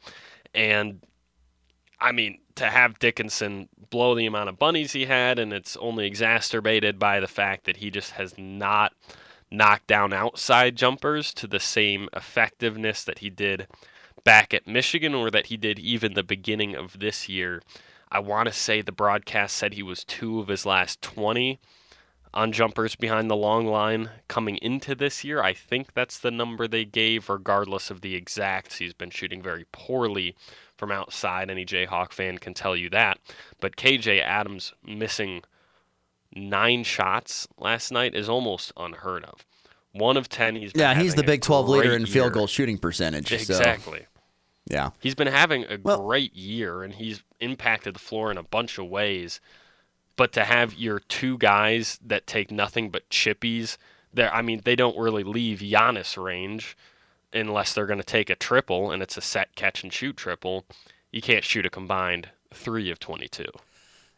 and 0.54 1.00
I 2.02 2.12
mean, 2.12 2.40
to 2.56 2.66
have 2.66 3.00
Dickinson 3.00 3.70
blow 3.90 4.16
the 4.16 4.26
amount 4.26 4.50
of 4.50 4.60
bunnies 4.60 4.94
he 4.94 5.06
had, 5.06 5.40
and 5.40 5.52
it's 5.52 5.76
only 5.78 6.06
exacerbated 6.06 7.00
by 7.00 7.20
the 7.20 7.28
fact 7.28 7.66
that 7.66 7.78
he 7.78 7.90
just 7.90 8.12
has 8.12 8.38
not 8.38 8.94
knocked 9.52 9.88
down 9.88 10.14
outside 10.14 10.76
jumpers 10.76 11.34
to 11.34 11.48
the 11.48 11.60
same 11.60 12.08
effectiveness 12.14 13.04
that 13.04 13.20
he 13.20 13.30
did 13.30 13.68
back 14.24 14.54
at 14.54 14.68
Michigan 14.68 15.16
or 15.16 15.32
that 15.32 15.48
he 15.48 15.58
did 15.58 15.80
even 15.80 16.14
the 16.14 16.24
beginning 16.24 16.76
of 16.76 17.00
this 17.00 17.28
year. 17.28 17.62
I 18.12 18.20
want 18.20 18.48
to 18.48 18.54
say 18.54 18.82
the 18.82 18.92
broadcast 18.92 19.56
said 19.56 19.74
he 19.74 19.84
was 19.84 20.04
two 20.04 20.40
of 20.40 20.48
his 20.48 20.66
last 20.66 21.02
20 21.02 21.60
on 22.34 22.52
jumpers 22.52 22.96
behind 22.96 23.30
the 23.30 23.36
long 23.36 23.66
line 23.66 24.10
coming 24.28 24.58
into 24.58 24.94
this 24.96 25.24
year. 25.24 25.42
I 25.42 25.54
think 25.54 25.94
that's 25.94 26.20
the 26.20 26.30
number 26.32 26.68
they 26.68 26.86
gave, 26.86 27.28
regardless 27.30 27.90
of 27.90 28.02
the 28.02 28.16
exacts. 28.16 28.78
He's 28.78 28.94
been 28.94 29.10
shooting 29.10 29.42
very 29.42 29.66
poorly 29.72 30.36
from 30.78 30.92
outside. 30.92 31.50
Any 31.50 31.66
Jayhawk 31.66 32.12
fan 32.12 32.38
can 32.38 32.54
tell 32.54 32.76
you 32.76 32.90
that. 32.92 33.18
But 33.60 33.76
KJ 33.76 34.22
Adams 34.22 34.74
missing 34.86 35.42
nine 36.36 36.84
shots 36.84 37.48
last 37.58 37.92
night 37.92 38.14
is 38.14 38.30
almost 38.30 38.72
unheard 38.78 39.26
of. 39.26 39.46
One 39.92 40.16
of 40.18 40.30
ten. 40.30 40.56
He's 40.56 40.72
been 40.74 40.82
Yeah, 40.82 40.94
he's 40.94 41.16
the 41.16 41.24
Big 41.24 41.42
12 41.42 41.68
leader 41.68 41.94
in 41.96 42.06
field 42.06 42.26
year. 42.26 42.30
goal 42.30 42.48
shooting 42.48 42.78
percentage. 42.78 43.30
so, 43.30 43.36
Exactly. 43.36 44.06
yeah. 44.70 44.92
He's 45.00 45.16
been 45.16 45.28
having 45.28 45.64
a 45.64 45.80
Well- 45.82 46.04
great 46.06 46.36
year 46.36 46.84
and 46.84 46.94
he's 46.94 47.24
impacted 47.40 47.96
the 47.96 48.00
floor 48.00 48.30
in 48.30 48.38
a 48.38 48.44
bunch 48.44 48.78
of 48.78 48.86
ways. 48.88 49.42
But 50.20 50.34
to 50.34 50.44
have 50.44 50.74
your 50.74 51.00
two 51.00 51.38
guys 51.38 51.98
that 52.06 52.28
take 52.28 52.52
nothing 52.52 52.90
but 52.90 53.10
chippies, 53.10 53.78
there 54.14 54.30
I 54.34 54.42
mean, 54.42 54.60
they 54.66 54.76
don't 54.76 54.98
really 54.98 55.24
leave 55.24 55.60
Giannis 55.60 56.22
range 56.22 56.76
unless 57.32 57.74
they're 57.74 57.86
going 57.86 58.02
to 58.02 58.06
take 58.06 58.30
a 58.30 58.36
triple 58.36 58.92
and 58.92 59.02
it's 59.02 59.16
a 59.16 59.22
set 59.22 59.56
catch 59.56 59.82
and 59.82 59.94
shoot 59.94 60.18
triple. 60.18 60.66
You 61.10 61.22
can't 61.22 61.46
shoot 61.46 61.66
a 61.66 61.70
combined 61.70 62.32
3 62.54 62.92
of 62.92 63.00
22. 63.00 63.46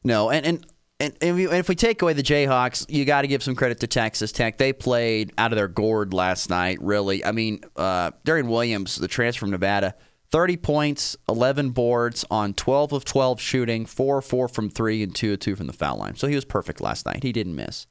No, 0.03 0.31
and 0.31 0.43
and 0.43 0.65
and 0.99 1.15
if, 1.21 1.69
we 1.69 1.75
take 1.75 2.01
away 2.01 2.13
the 2.13 2.23
Jayhawks, 2.23 2.87
you 2.89 3.05
got 3.05 3.21
to 3.21 3.27
give 3.27 3.43
some 3.43 3.53
credit 3.53 3.79
to 3.81 3.87
Texas 3.87 4.31
Tech. 4.31 4.57
They 4.57 4.73
played 4.73 5.31
out 5.37 5.51
of 5.51 5.55
their 5.55 5.67
gourd 5.67 6.15
last 6.15 6.49
night. 6.49 6.81
Really, 6.81 7.23
I 7.23 7.31
mean, 7.31 7.61
uh, 7.75 8.09
Darrion 8.25 8.47
Williams, 8.47 8.95
the 8.95 9.07
transfer 9.07 9.41
from 9.41 9.51
Nevada, 9.51 9.93
thirty 10.31 10.57
points, 10.57 11.15
eleven 11.27 11.71
boards 11.71 12.25
on 12.31 12.53
twelve 12.53 12.93
of 12.93 13.05
twelve 13.05 13.39
shooting, 13.41 13.85
four 13.85 14.19
of 14.19 14.25
four 14.25 14.47
from 14.47 14.69
three, 14.69 15.03
and 15.03 15.15
two 15.15 15.33
of 15.33 15.39
two 15.39 15.55
from 15.55 15.67
the 15.67 15.73
foul 15.73 15.97
line. 15.97 16.15
So 16.15 16.27
he 16.27 16.35
was 16.35 16.45
perfect 16.45 16.81
last 16.81 17.05
night. 17.05 17.23
He 17.23 17.31
didn't 17.31 17.55
miss. 17.55 17.87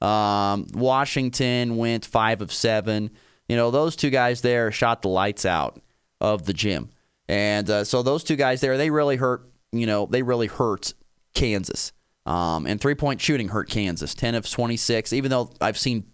Um, 0.00 0.66
Washington 0.72 1.76
went 1.76 2.06
five 2.06 2.40
of 2.40 2.52
seven. 2.52 3.10
You 3.48 3.56
know, 3.56 3.70
those 3.70 3.96
two 3.96 4.10
guys 4.10 4.40
there 4.40 4.70
shot 4.72 5.02
the 5.02 5.08
lights 5.08 5.44
out 5.44 5.80
of 6.20 6.46
the 6.46 6.52
gym, 6.52 6.90
and 7.28 7.68
uh, 7.68 7.84
so 7.84 8.02
those 8.02 8.24
two 8.24 8.36
guys 8.36 8.60
there, 8.60 8.76
they 8.76 8.90
really 8.90 9.16
hurt. 9.16 9.50
You 9.72 9.86
know, 9.86 10.06
they 10.06 10.22
really 10.22 10.46
hurt 10.46 10.94
Kansas. 11.34 11.92
Um, 12.26 12.66
and 12.66 12.80
three 12.80 12.94
point 12.94 13.20
shooting 13.20 13.48
hurt 13.48 13.68
Kansas. 13.68 14.14
10 14.14 14.34
of 14.34 14.48
26, 14.48 15.12
even 15.12 15.30
though 15.30 15.50
I've 15.60 15.78
seen 15.78 16.04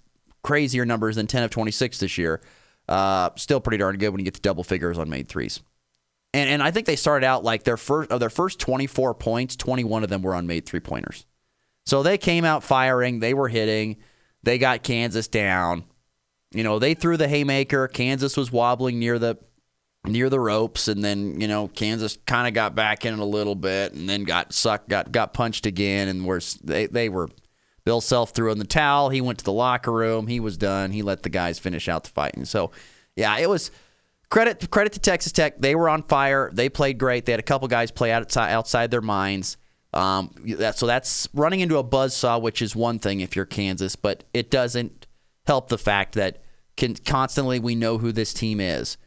crazier 0.43 0.87
numbers 0.87 1.17
than 1.17 1.27
10 1.27 1.43
of 1.43 1.51
26 1.51 1.99
this 1.99 2.17
year, 2.17 2.41
uh, 2.89 3.31
still 3.37 3.61
pretty 3.61 3.79
darn 3.79 3.97
good 3.99 4.11
when 4.11 4.21
you 4.21 4.25
get 4.25 4.35
to 4.35 4.41
double 4.41 4.65
figures 4.65 4.99
on 4.99 5.09
made 5.09 5.29
threes. 5.29 5.61
And, 6.35 6.51
and 6.51 6.63
I 6.63 6.71
think 6.71 6.87
they 6.87 6.97
started 6.97 7.27
out 7.27 7.45
like 7.45 7.65
their 7.65 7.77
first 7.77 8.11
of 8.11 8.21
their 8.21 8.31
first 8.31 8.61
24 8.61 9.15
points, 9.15 9.57
21 9.57 10.05
of 10.05 10.11
them 10.11 10.23
were 10.23 10.35
on 10.35 10.47
made 10.47 10.67
three 10.67 10.81
pointers. 10.81 11.27
So 11.87 12.03
they 12.03 12.19
came 12.19 12.45
out 12.45 12.65
firing, 12.65 13.21
they 13.21 13.33
were 13.33 13.49
hitting, 13.49 13.97
they 14.43 14.59
got 14.59 14.83
Kansas 14.83 15.29
down. 15.29 15.85
You 16.53 16.63
know, 16.63 16.79
they 16.79 16.95
threw 16.95 17.17
the 17.17 17.29
haymaker. 17.29 17.89
Kansas 17.89 18.37
was 18.37 18.53
wobbling 18.53 18.99
near 18.99 19.19
the 19.19 19.37
near 20.07 20.31
the 20.31 20.41
ropes, 20.41 20.89
and 20.89 21.05
then 21.05 21.41
you 21.41 21.49
know 21.49 21.69
Kansas 21.69 22.19
kind 22.27 22.47
of 22.47 22.55
got 22.55 22.75
back 22.75 23.05
in 23.05 23.15
it 23.15 23.21
a 23.21 23.25
little 23.25 23.55
bit, 23.55 23.93
and 23.93 24.09
then 24.09 24.25
got 24.25 24.53
sucked, 24.53 24.89
got 24.89 25.13
got 25.13 25.35
punched 25.35 25.67
again, 25.67 26.09
and 26.09 26.25
were 26.25 26.41
they 26.63 26.87
they 26.87 27.09
were. 27.09 27.29
Bill 27.87 28.01
Self 28.01 28.31
threw 28.31 28.51
in 28.51 28.59
the 28.59 28.67
towel. 28.67 29.11
He 29.11 29.21
went 29.21 29.39
to 29.39 29.45
the 29.45 29.53
locker 29.53 29.93
room. 29.93 30.27
He 30.27 30.41
was 30.41 30.59
done. 30.59 30.91
He 30.91 31.03
let 31.03 31.23
the 31.23 31.29
guys 31.29 31.61
finish 31.61 31.89
out 31.89 32.03
the 32.03 32.11
fight. 32.11 32.35
And 32.35 32.47
so, 32.47 32.73
yeah, 33.15 33.39
it 33.39 33.49
was 33.49 33.71
credit 34.29 34.69
credit 34.73 34.93
to 34.95 34.99
Texas 34.99 35.31
Tech. 35.31 35.61
They 35.61 35.77
were 35.77 35.89
on 35.89 36.03
fire. 36.03 36.51
They 36.53 36.69
played 36.69 36.99
great. 36.99 37.27
They 37.27 37.33
had 37.33 37.39
a 37.39 37.45
couple 37.45 37.69
guys 37.69 37.93
play 37.93 38.11
outside 38.11 38.51
outside 38.51 38.91
their 38.91 39.01
minds. 39.01 39.57
Um, 39.95 40.35
that, 40.59 40.77
so 40.77 40.87
that's 40.87 41.29
running 41.33 41.61
into 41.61 41.79
a 41.79 41.85
buzzsaw, 41.85 42.43
which 42.43 42.61
is 42.61 42.75
one 42.75 42.99
thing 42.99 43.21
if 43.21 43.37
you're 43.37 43.47
Kansas, 43.47 43.95
but 43.95 44.25
it 44.35 44.51
doesn't 44.51 45.07
help 45.47 45.69
the 45.69 45.79
fact 45.79 46.17
that 46.17 46.43
can, 46.77 46.97
constantly 46.97 47.61
we 47.61 47.77
know 47.77 47.99
who 47.99 48.11
this 48.11 48.35
team 48.35 48.59
is. 48.61 48.99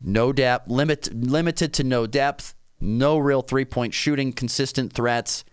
No 0.00 0.32
depth, 0.32 0.70
limit, 0.70 1.12
limited 1.12 1.74
to 1.74 1.84
no 1.84 2.06
depth, 2.06 2.54
no 2.80 3.18
real 3.18 3.42
three 3.42 3.64
point 3.64 3.94
shooting, 3.94 4.32
consistent 4.32 4.92
threats. 4.92 5.44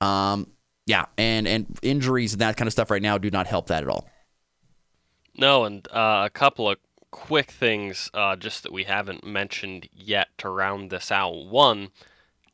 Um, 0.00 0.48
yeah, 0.86 1.06
and 1.16 1.46
and 1.46 1.78
injuries 1.82 2.32
and 2.32 2.40
that 2.40 2.56
kind 2.56 2.66
of 2.66 2.72
stuff 2.72 2.90
right 2.90 3.02
now 3.02 3.18
do 3.18 3.30
not 3.30 3.46
help 3.46 3.66
that 3.68 3.82
at 3.82 3.88
all. 3.88 4.08
No, 5.36 5.64
and 5.64 5.86
uh, 5.90 6.22
a 6.26 6.30
couple 6.30 6.70
of 6.70 6.78
quick 7.10 7.50
things 7.50 8.10
uh, 8.14 8.36
just 8.36 8.62
that 8.62 8.72
we 8.72 8.84
haven't 8.84 9.24
mentioned 9.24 9.88
yet 9.92 10.28
to 10.38 10.48
round 10.48 10.90
this 10.90 11.10
out. 11.10 11.46
One, 11.46 11.90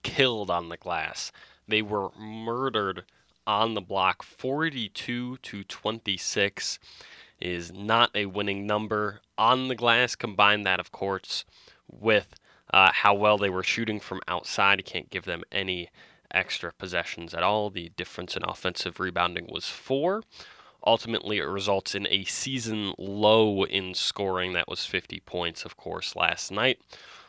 killed 0.02 0.50
on 0.50 0.68
the 0.68 0.76
glass. 0.76 1.32
They 1.66 1.82
were 1.82 2.10
murdered 2.18 3.04
on 3.46 3.74
the 3.74 3.80
block 3.80 4.22
42 4.22 5.38
to 5.38 5.64
26 5.64 6.78
is 7.40 7.72
not 7.72 8.10
a 8.14 8.26
winning 8.26 8.66
number 8.66 9.20
on 9.38 9.68
the 9.68 9.74
glass 9.74 10.14
combine 10.14 10.62
that 10.62 10.78
of 10.78 10.92
course 10.92 11.44
with 11.88 12.34
uh, 12.72 12.92
how 12.92 13.14
well 13.14 13.38
they 13.38 13.48
were 13.50 13.62
shooting 13.62 13.98
from 13.98 14.20
outside 14.28 14.78
you 14.78 14.84
can't 14.84 15.10
give 15.10 15.24
them 15.24 15.42
any 15.50 15.88
extra 16.32 16.72
possessions 16.72 17.34
at 17.34 17.42
all 17.42 17.70
the 17.70 17.90
difference 17.90 18.36
in 18.36 18.42
offensive 18.44 19.00
rebounding 19.00 19.46
was 19.50 19.68
four 19.68 20.22
Ultimately, 20.86 21.38
it 21.38 21.42
results 21.42 21.94
in 21.94 22.06
a 22.08 22.24
season 22.24 22.94
low 22.96 23.64
in 23.64 23.94
scoring. 23.94 24.54
That 24.54 24.68
was 24.68 24.86
50 24.86 25.20
points, 25.20 25.64
of 25.64 25.76
course, 25.76 26.16
last 26.16 26.50
night 26.50 26.80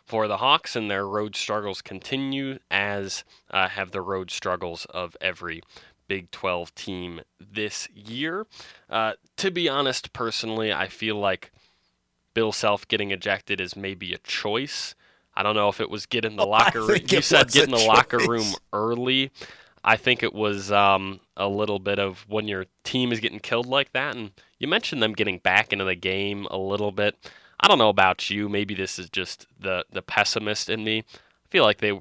for 0.05 0.27
the 0.27 0.37
Hawks, 0.37 0.75
and 0.75 0.89
their 0.89 1.05
road 1.05 1.35
struggles 1.35 1.81
continue, 1.81 2.59
as 2.69 3.23
uh, 3.49 3.69
have 3.69 3.91
the 3.91 4.01
road 4.01 4.31
struggles 4.31 4.85
of 4.85 5.17
every 5.19 5.61
Big 6.07 6.31
12 6.31 6.73
team 6.75 7.21
this 7.39 7.87
year. 7.93 8.45
Uh, 8.89 9.13
to 9.37 9.51
be 9.51 9.69
honest, 9.69 10.13
personally, 10.13 10.71
I 10.71 10.87
feel 10.87 11.15
like 11.15 11.51
Bill 12.33 12.51
Self 12.51 12.87
getting 12.87 13.11
ejected 13.11 13.59
is 13.59 13.75
maybe 13.75 14.13
a 14.13 14.17
choice. 14.19 14.95
I 15.33 15.43
don't 15.43 15.55
know 15.55 15.69
if 15.69 15.79
it 15.81 15.89
was 15.89 16.05
get 16.05 16.25
in 16.25 16.35
the 16.35 16.45
locker 16.45 16.81
room. 16.81 16.99
You 17.07 17.21
said 17.21 17.51
get 17.51 17.65
in 17.65 17.71
the 17.71 17.77
locker 17.85 18.17
room 18.17 18.45
early. 18.73 19.31
I 19.83 19.97
think 19.97 20.21
it 20.21 20.33
was 20.33 20.71
um, 20.71 21.19
a 21.35 21.47
little 21.47 21.79
bit 21.79 21.97
of 21.97 22.25
when 22.29 22.47
your 22.47 22.65
team 22.83 23.11
is 23.11 23.19
getting 23.19 23.39
killed 23.39 23.65
like 23.65 23.93
that. 23.93 24.15
And 24.15 24.31
you 24.59 24.67
mentioned 24.67 25.01
them 25.01 25.13
getting 25.13 25.39
back 25.39 25.73
into 25.73 25.85
the 25.85 25.95
game 25.95 26.45
a 26.51 26.57
little 26.57 26.91
bit. 26.91 27.17
I 27.59 27.67
don't 27.67 27.79
know 27.79 27.89
about 27.89 28.29
you. 28.29 28.47
Maybe 28.47 28.75
this 28.75 28.99
is 28.99 29.09
just 29.09 29.47
the 29.59 29.85
the 29.91 30.01
pessimist 30.01 30.69
in 30.69 30.83
me. 30.83 30.99
I 30.99 31.47
feel 31.49 31.63
like 31.63 31.79
they 31.79 31.99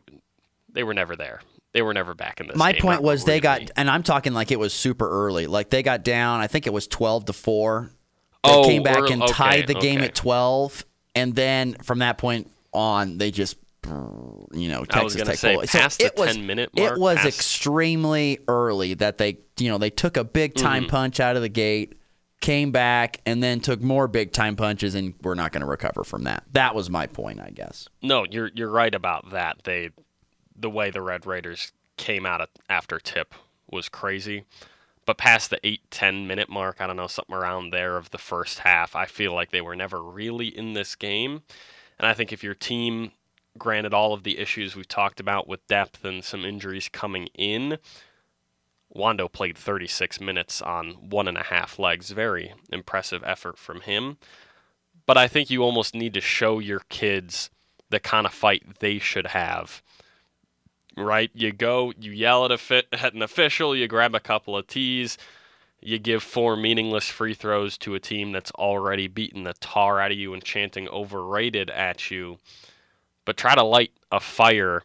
they 0.73 0.83
were 0.83 0.95
never 0.95 1.17
there. 1.17 1.41
They 1.73 1.83
were 1.83 1.95
never 1.95 2.15
back 2.15 2.41
in 2.41 2.49
this. 2.49 2.57
My 2.57 2.73
game, 2.73 2.81
point 2.83 3.03
was 3.03 3.25
they 3.25 3.39
got, 3.39 3.71
and 3.77 3.89
I'm 3.89 4.03
talking 4.03 4.33
like 4.33 4.51
it 4.51 4.59
was 4.59 4.75
super 4.75 5.09
early. 5.09 5.47
Like 5.47 5.71
they 5.71 5.83
got 5.85 6.03
down. 6.03 6.41
I 6.41 6.49
think 6.49 6.67
it 6.67 6.73
was 6.73 6.89
12 6.89 7.27
to 7.27 7.33
four. 7.33 7.91
They 8.43 8.51
Oh, 8.51 8.65
came 8.65 8.83
back 8.83 8.99
early- 8.99 9.13
and 9.13 9.23
okay, 9.23 9.33
tied 9.33 9.67
the 9.69 9.75
game 9.75 9.99
okay. 9.99 10.07
at 10.07 10.15
12, 10.17 10.85
and 11.15 11.35
then 11.37 11.75
from 11.85 12.01
that 12.01 12.19
point 12.19 12.51
on, 12.73 13.19
they 13.19 13.31
just, 13.31 13.57
you 14.53 14.69
know, 14.69 14.85
Texas 14.85 15.23
Tech 15.23 15.37
say. 15.37 15.55
So 15.67 15.81
it 16.05 16.13
was, 16.17 16.37
10-minute 16.37 16.71
mark, 16.77 16.93
It 16.93 16.99
was 16.99 17.17
past- 17.17 17.29
extremely 17.29 18.39
early 18.49 18.95
that 18.95 19.19
they, 19.19 19.39
you 19.59 19.69
know, 19.69 19.79
they 19.79 19.91
took 19.91 20.17
a 20.17 20.25
big 20.25 20.55
time 20.55 20.83
Mm-hmm. 20.85 20.91
punch 20.91 21.21
out 21.21 21.37
of 21.37 21.43
the 21.43 21.49
gate, 21.49 21.95
came 22.41 22.71
back, 22.73 23.21
and 23.27 23.43
then 23.43 23.61
took 23.61 23.81
more 23.81 24.09
big 24.09 24.33
time 24.33 24.57
punches, 24.57 24.95
and 24.95 25.15
we're 25.23 25.35
not 25.35 25.53
going 25.53 25.61
to 25.63 25.67
recover 25.67 26.05
from 26.05 26.25
that. 26.25 26.45
That 26.53 26.75
was 26.75 26.89
my 26.91 27.07
point, 27.07 27.41
I 27.41 27.51
guess. 27.51 27.89
No, 28.03 28.25
you're 28.31 28.51
you're 28.55 28.71
right 28.71 28.95
about 28.95 29.31
that. 29.31 29.59
They, 29.65 29.91
the 30.57 30.71
way 30.71 30.91
the 30.91 31.03
Red 31.03 31.27
Raiders 31.27 31.73
came 31.97 32.25
out 32.27 32.41
at- 32.41 32.51
after 32.69 32.99
tip 32.99 33.35
was 33.71 33.89
crazy. 33.89 34.45
But 35.07 35.17
past 35.19 35.51
the 35.51 35.59
8 35.67 35.91
10 35.91 36.27
minute 36.27 36.49
mark, 36.49 36.77
I 36.81 36.87
don't 36.87 36.97
know, 36.97 37.07
something 37.09 37.35
around 37.35 37.73
there 37.73 37.97
of 37.97 38.11
the 38.11 38.19
first 38.19 38.61
half, 38.61 38.95
I 38.95 39.07
feel 39.07 39.33
like 39.35 39.51
they 39.51 39.61
were 39.63 39.75
never 39.75 40.01
really 40.03 40.47
in 40.49 40.75
this 40.75 40.95
game. 40.95 41.43
And 42.01 42.07
I 42.07 42.15
think 42.15 42.33
if 42.33 42.43
your 42.43 42.55
team, 42.55 43.13
granted 43.59 43.93
all 43.93 44.15
of 44.15 44.23
the 44.23 44.39
issues 44.39 44.75
we've 44.75 44.89
talked 44.89 45.21
about 45.21 45.47
with 45.47 45.67
depth 45.67 46.03
and 46.03 46.25
some 46.25 46.47
injuries 46.47 46.89
coming 46.91 47.29
in, 47.35 47.77
Wando 48.97 49.31
played 49.31 49.59
36 49.59 50.19
minutes 50.19 50.63
on 50.63 50.93
one 51.11 51.29
and 51.29 51.37
a 51.37 51.43
half 51.43 51.79
legs. 51.79 52.11
Very 52.11 52.55
impressive 52.73 53.23
effort 53.27 53.59
from 53.59 53.83
him. 53.83 54.17
But 55.05 55.19
I 55.19 55.29
think 55.29 55.51
you 55.51 55.63
almost 55.63 55.95
need 55.95 56.15
to 56.15 56.23
show 56.23 56.59
your 56.59 56.81
kids 56.89 57.51
the 57.91 58.01
kind 58.01 58.27
of 58.27 58.33
fight 58.33 58.79
they 58.79 58.99
should 58.99 59.27
have. 59.27 59.83
Right? 60.97 61.31
You 61.35 61.53
go, 61.53 61.93
you 62.01 62.13
yell 62.13 62.47
at, 62.47 62.51
a 62.51 62.57
fit, 62.57 62.87
at 62.93 63.13
an 63.13 63.21
official, 63.21 63.77
you 63.77 63.87
grab 63.87 64.15
a 64.15 64.21
couple 64.21 64.57
of 64.57 64.67
tees, 64.67 65.19
you 65.83 65.99
give 65.99 66.23
four 66.23 66.57
meaningless 66.57 67.09
free 67.09 67.35
throws 67.35 67.79
to 67.79 67.95
a 67.95 68.01
team 68.01 68.33
that's 68.33 68.51
already 68.53 69.09
beaten 69.09 69.45
the 69.45 69.55
tar 69.55 70.01
out 70.01 70.11
of 70.13 70.19
you 70.19 70.35
and 70.35 70.45
chanting 70.45 70.89
overrated 70.89 71.71
at 71.71 72.11
you. 72.11 72.39
But 73.25 73.37
try 73.37 73.55
to 73.55 73.63
light 73.63 73.93
a 74.13 74.21
fire 74.21 74.83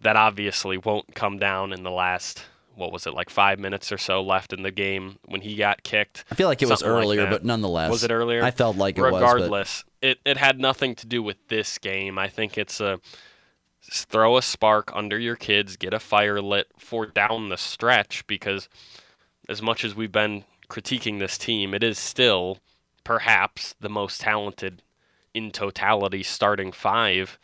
that 0.00 0.16
obviously 0.16 0.78
won't 0.78 1.14
come 1.14 1.38
down 1.38 1.72
in 1.72 1.82
the 1.82 1.90
last, 1.90 2.42
what 2.74 2.90
was 2.92 3.06
it, 3.06 3.12
like 3.14 3.28
five 3.28 3.58
minutes 3.58 3.92
or 3.92 3.98
so 3.98 4.22
left 4.22 4.52
in 4.52 4.62
the 4.62 4.70
game 4.70 5.18
when 5.26 5.42
he 5.42 5.56
got 5.56 5.82
kicked. 5.82 6.24
I 6.30 6.34
feel 6.34 6.48
like 6.48 6.62
it 6.62 6.68
was 6.68 6.80
Something 6.80 6.94
like 6.94 7.02
earlier, 7.04 7.26
but 7.26 7.44
nonetheless. 7.44 7.90
Was 7.90 8.04
it 8.04 8.10
earlier? 8.10 8.42
I 8.42 8.50
felt 8.50 8.76
like 8.76 8.96
it 8.96 9.02
was. 9.02 9.10
but- 9.12 9.20
Regardless, 9.20 9.84
it, 10.00 10.18
it 10.24 10.38
had 10.38 10.58
nothing 10.58 10.94
to 10.96 11.06
do 11.06 11.22
with 11.22 11.36
this 11.48 11.76
game. 11.76 12.18
I 12.18 12.28
think 12.28 12.56
it's 12.56 12.80
a 12.80 12.98
throw 13.92 14.36
a 14.36 14.42
spark 14.42 14.90
under 14.94 15.18
your 15.18 15.36
kids, 15.36 15.76
get 15.76 15.92
a 15.92 15.98
fire 16.00 16.40
lit 16.40 16.68
for 16.78 17.06
down 17.06 17.48
the 17.48 17.56
stretch 17.56 18.26
because 18.26 18.68
as 19.50 19.60
much 19.60 19.84
as 19.84 19.96
we've 19.96 20.12
been 20.12 20.44
critiquing 20.70 21.18
this 21.18 21.36
team, 21.36 21.74
it 21.74 21.82
is 21.82 21.98
still 21.98 22.58
perhaps 23.02 23.74
the 23.80 23.88
most 23.88 24.20
talented 24.20 24.82
in 25.34 25.50
totality 25.50 26.22
starting 26.22 26.70
five 26.70 27.38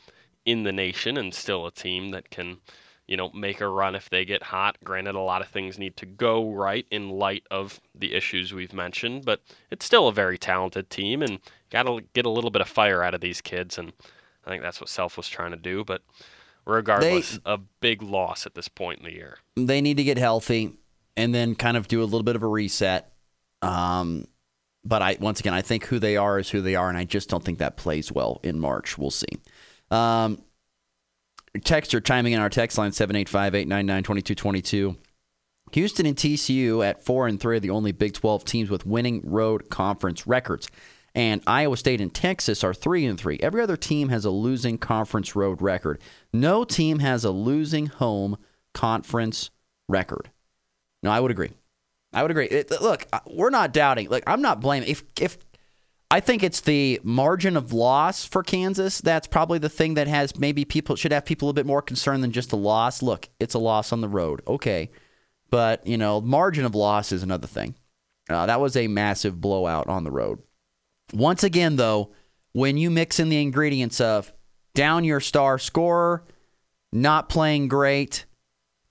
in 0.44 0.62
the 0.62 0.72
nation 0.72 1.16
and 1.16 1.34
still 1.34 1.66
a 1.66 1.73
team 1.73 2.10
that 2.10 2.30
can 2.30 2.58
you 3.08 3.16
know 3.16 3.30
make 3.32 3.60
a 3.60 3.69
run 3.69 3.97
if 3.97 4.08
they 4.08 4.25
get 4.25 4.45
hot. 4.45 4.76
Granted 4.84 5.16
a 5.16 5.21
lot 5.21 5.42
of 5.42 5.49
things 5.49 5.78
need 5.78 5.97
to 5.97 6.06
go 6.06 6.49
right 6.49 6.86
in 6.90 7.10
light 7.10 7.42
of 7.50 7.80
the 7.95 8.14
issues 8.14 8.52
we've 8.52 8.73
mentioned 8.73 9.25
but 9.25 9.40
it's 9.71 9.84
still 9.84 10.08
a 10.08 10.12
very 10.12 10.38
talented 10.38 10.90
team 10.90 11.23
and 11.23 11.40
got 11.71 11.84
to 11.84 12.00
get 12.12 12.26
a 12.26 12.30
little 12.30 12.50
bit 12.50 12.62
of 12.62 12.69
fire 12.69 13.02
out 13.02 13.14
of 13.14 13.21
these 13.21 13.40
kids 13.40 13.78
and 13.78 13.92
i 14.45 14.50
think 14.50 14.62
that's 14.62 14.80
what 14.80 14.88
self 14.88 15.16
was 15.16 15.28
trying 15.28 15.52
to 15.52 15.56
do 15.56 15.84
but 15.84 16.02
regardless 16.64 17.38
a 17.45 17.58
big 17.80 18.02
loss 18.02 18.45
at 18.45 18.54
this 18.54 18.69
point 18.69 18.99
in 18.99 19.04
the 19.04 19.12
year. 19.12 19.38
They 19.56 19.80
need 19.80 19.97
to 19.99 20.04
get 20.04 20.19
healthy 20.19 20.73
and 21.16 21.34
then 21.34 21.54
kind 21.54 21.76
of 21.76 21.88
do 21.88 22.02
a 22.02 22.04
little 22.04 22.22
bit 22.22 22.36
of 22.36 22.42
a 22.42 22.46
reset. 22.46 23.12
Um, 23.62 24.26
but 24.84 25.02
I 25.02 25.16
once 25.20 25.40
again, 25.40 25.54
I 25.54 25.62
think 25.62 25.86
who 25.86 25.98
they 25.98 26.16
are 26.16 26.38
is 26.38 26.50
who 26.50 26.60
they 26.60 26.76
are, 26.76 26.88
and 26.88 26.96
I 26.96 27.04
just 27.04 27.28
don't 27.28 27.44
think 27.44 27.58
that 27.58 27.76
plays 27.76 28.12
well 28.12 28.40
in 28.42 28.60
March. 28.60 28.96
We'll 28.96 29.10
see. 29.10 29.26
Um, 29.90 30.42
texter 31.58 32.04
chiming 32.04 32.32
in 32.32 32.40
our 32.40 32.50
text 32.50 32.78
line 32.78 32.90
785-899-2222. 32.90 34.96
Houston 35.72 36.06
and 36.06 36.16
TCU 36.16 36.86
at 36.86 37.04
four 37.04 37.26
and 37.26 37.40
three 37.40 37.56
are 37.56 37.60
the 37.60 37.70
only 37.70 37.92
Big 37.92 38.12
12 38.12 38.44
teams 38.44 38.70
with 38.70 38.86
winning 38.86 39.20
road 39.24 39.68
conference 39.68 40.26
records. 40.26 40.68
And 41.14 41.42
Iowa 41.46 41.78
State 41.78 42.00
and 42.00 42.12
Texas 42.12 42.62
are 42.62 42.74
three 42.74 43.06
and 43.06 43.18
three. 43.18 43.38
Every 43.42 43.62
other 43.62 43.76
team 43.76 44.10
has 44.10 44.24
a 44.24 44.30
losing 44.30 44.78
conference 44.78 45.34
road 45.34 45.62
record. 45.62 46.00
No 46.32 46.62
team 46.62 46.98
has 46.98 47.24
a 47.24 47.30
losing 47.30 47.86
home 47.86 48.36
conference 48.74 49.50
record. 49.88 50.30
No, 51.06 51.12
I 51.12 51.21
would 51.21 51.30
agree. 51.30 51.52
I 52.12 52.23
would 52.23 52.32
agree. 52.32 52.47
It, 52.47 52.69
look, 52.82 53.06
we're 53.26 53.50
not 53.50 53.73
doubting. 53.73 54.08
Look, 54.08 54.25
I'm 54.26 54.42
not 54.42 54.60
blaming. 54.60 54.88
If 54.88 55.04
if 55.21 55.38
I 56.10 56.19
think 56.19 56.42
it's 56.42 56.60
the 56.60 57.00
margin 57.04 57.56
of 57.56 57.73
loss 57.73 58.25
for 58.25 58.42
Kansas. 58.42 59.00
That's 59.00 59.28
probably 59.28 59.60
the 59.60 59.69
thing 59.69 59.95
that 59.95 60.08
has 60.08 60.36
maybe 60.36 60.64
people 60.64 60.97
should 60.97 61.12
have 61.12 61.25
people 61.25 61.49
a 61.49 61.52
bit 61.52 61.64
more 61.64 61.80
concerned 61.80 62.25
than 62.25 62.32
just 62.32 62.50
a 62.50 62.56
loss. 62.56 63.02
Look, 63.02 63.28
it's 63.38 63.54
a 63.54 63.60
loss 63.60 63.92
on 63.92 64.00
the 64.00 64.08
road. 64.08 64.42
Okay. 64.49 64.90
But, 65.49 65.86
you 65.86 65.97
know, 65.97 66.21
margin 66.21 66.64
of 66.64 66.75
loss 66.75 67.12
is 67.12 67.23
another 67.23 67.47
thing. 67.47 67.76
Uh, 68.28 68.47
that 68.47 68.60
was 68.60 68.76
a 68.76 68.88
massive 68.88 69.40
blowout 69.40 69.86
on 69.86 70.02
the 70.02 70.10
road. 70.10 70.40
Once 71.12 71.45
again, 71.45 71.76
though, 71.76 72.10
when 72.52 72.76
you 72.76 72.90
mix 72.90 73.21
in 73.21 73.28
the 73.28 73.40
ingredients 73.40 74.00
of 74.00 74.32
down 74.75 75.04
your 75.04 75.21
star 75.21 75.56
scorer, 75.56 76.25
not 76.92 77.28
playing 77.28 77.69
great, 77.69 78.25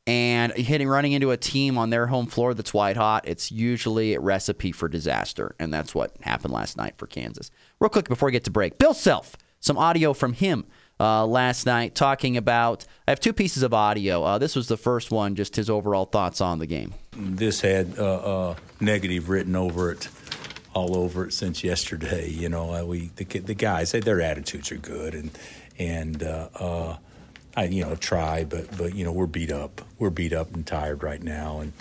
and 0.07 0.53
hitting 0.53 0.87
running 0.87 1.13
into 1.13 1.31
a 1.31 1.37
team 1.37 1.77
on 1.77 1.89
their 1.89 2.07
home 2.07 2.27
floor 2.27 2.53
that's 2.53 2.73
white 2.73 2.97
hot, 2.97 3.27
it's 3.27 3.51
usually 3.51 4.13
a 4.13 4.19
recipe 4.19 4.71
for 4.71 4.87
disaster. 4.87 5.55
And 5.59 5.73
that's 5.73 5.95
what 5.95 6.15
happened 6.21 6.53
last 6.53 6.77
night 6.77 6.95
for 6.97 7.07
Kansas. 7.07 7.49
Real 7.79 7.89
quick 7.89 8.07
before 8.07 8.27
we 8.27 8.31
get 8.31 8.43
to 8.43 8.51
break, 8.51 8.77
Bill 8.77 8.93
Self, 8.93 9.35
some 9.59 9.77
audio 9.77 10.13
from 10.13 10.33
him 10.33 10.65
uh, 10.99 11.25
last 11.25 11.65
night 11.65 11.95
talking 11.95 12.37
about. 12.37 12.85
I 13.07 13.11
have 13.11 13.19
two 13.19 13.33
pieces 13.33 13.63
of 13.63 13.73
audio. 13.73 14.23
Uh, 14.23 14.37
this 14.37 14.55
was 14.55 14.67
the 14.67 14.77
first 14.77 15.11
one, 15.11 15.35
just 15.35 15.55
his 15.55 15.69
overall 15.69 16.05
thoughts 16.05 16.39
on 16.39 16.59
the 16.59 16.67
game. 16.67 16.93
This 17.13 17.61
had 17.61 17.97
uh, 17.97 18.49
uh, 18.49 18.55
negative 18.79 19.29
written 19.29 19.55
over 19.55 19.91
it, 19.91 20.07
all 20.73 20.95
over 20.95 21.25
it 21.27 21.33
since 21.33 21.63
yesterday. 21.63 22.29
You 22.29 22.49
know, 22.49 22.73
uh, 22.73 22.83
we 22.85 23.11
the, 23.15 23.25
the 23.25 23.55
guys, 23.55 23.91
their 23.91 24.21
attitudes 24.21 24.71
are 24.71 24.77
good, 24.77 25.15
and 25.15 25.31
and 25.79 26.23
uh, 26.23 26.97
I 27.55 27.65
you 27.65 27.83
know 27.83 27.95
try, 27.95 28.43
but 28.43 28.75
but 28.77 28.95
you 28.95 29.05
know 29.05 29.11
we're 29.11 29.25
beat 29.25 29.51
up. 29.51 29.81
We're 29.97 30.09
beat 30.09 30.33
up 30.33 30.53
and 30.53 30.65
tired 30.65 31.03
right 31.03 31.21
now, 31.21 31.59
and 31.59 31.73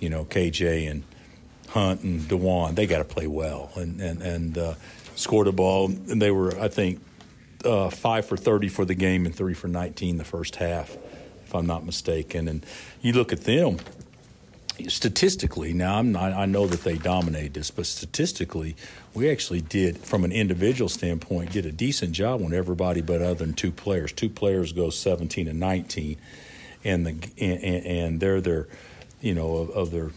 you 0.00 0.08
know 0.08 0.24
KJ 0.24 0.90
and 0.90 1.04
Hunt 1.68 2.02
and 2.02 2.20
Dajuan, 2.20 2.74
they 2.74 2.86
got 2.86 2.98
to 2.98 3.04
play 3.04 3.26
well 3.26 3.70
and 3.74 4.00
and 4.00 4.22
and 4.22 4.58
uh, 4.58 4.74
scored 5.16 5.46
a 5.46 5.52
ball, 5.52 5.86
and 5.86 6.20
they 6.22 6.30
were 6.30 6.58
I 6.58 6.68
think 6.68 7.00
uh, 7.64 7.90
five 7.90 8.26
for 8.26 8.36
thirty 8.36 8.68
for 8.68 8.84
the 8.84 8.94
game 8.94 9.26
and 9.26 9.34
three 9.34 9.54
for 9.54 9.68
nineteen 9.68 10.16
the 10.16 10.24
first 10.24 10.56
half, 10.56 10.96
if 11.44 11.54
I'm 11.54 11.66
not 11.66 11.84
mistaken. 11.84 12.48
And 12.48 12.64
you 13.02 13.12
look 13.12 13.32
at 13.32 13.42
them 13.42 13.78
statistically. 14.88 15.72
Now 15.72 15.98
I'm 15.98 16.12
not, 16.12 16.32
I 16.32 16.46
know 16.46 16.66
that 16.66 16.82
they 16.82 16.96
dominated 16.96 17.54
this, 17.54 17.70
but 17.70 17.86
statistically, 17.86 18.76
we 19.14 19.30
actually 19.30 19.60
did, 19.60 19.98
from 19.98 20.24
an 20.24 20.32
individual 20.32 20.88
standpoint, 20.88 21.52
did 21.52 21.66
a 21.66 21.72
decent 21.72 22.12
job 22.12 22.42
on 22.42 22.52
everybody 22.52 23.00
but 23.00 23.22
other 23.22 23.34
than 23.34 23.54
two 23.54 23.70
players. 23.70 24.12
Two 24.12 24.28
players 24.28 24.72
go 24.72 24.90
17 24.90 25.48
and 25.48 25.60
19, 25.60 26.16
and 26.84 27.06
the 27.06 27.10
and, 27.40 27.86
and 27.86 28.20
they're 28.20 28.40
their, 28.40 28.66
you 29.20 29.34
know, 29.34 29.56
of, 29.56 29.70
of 29.70 29.90
their 29.90 30.10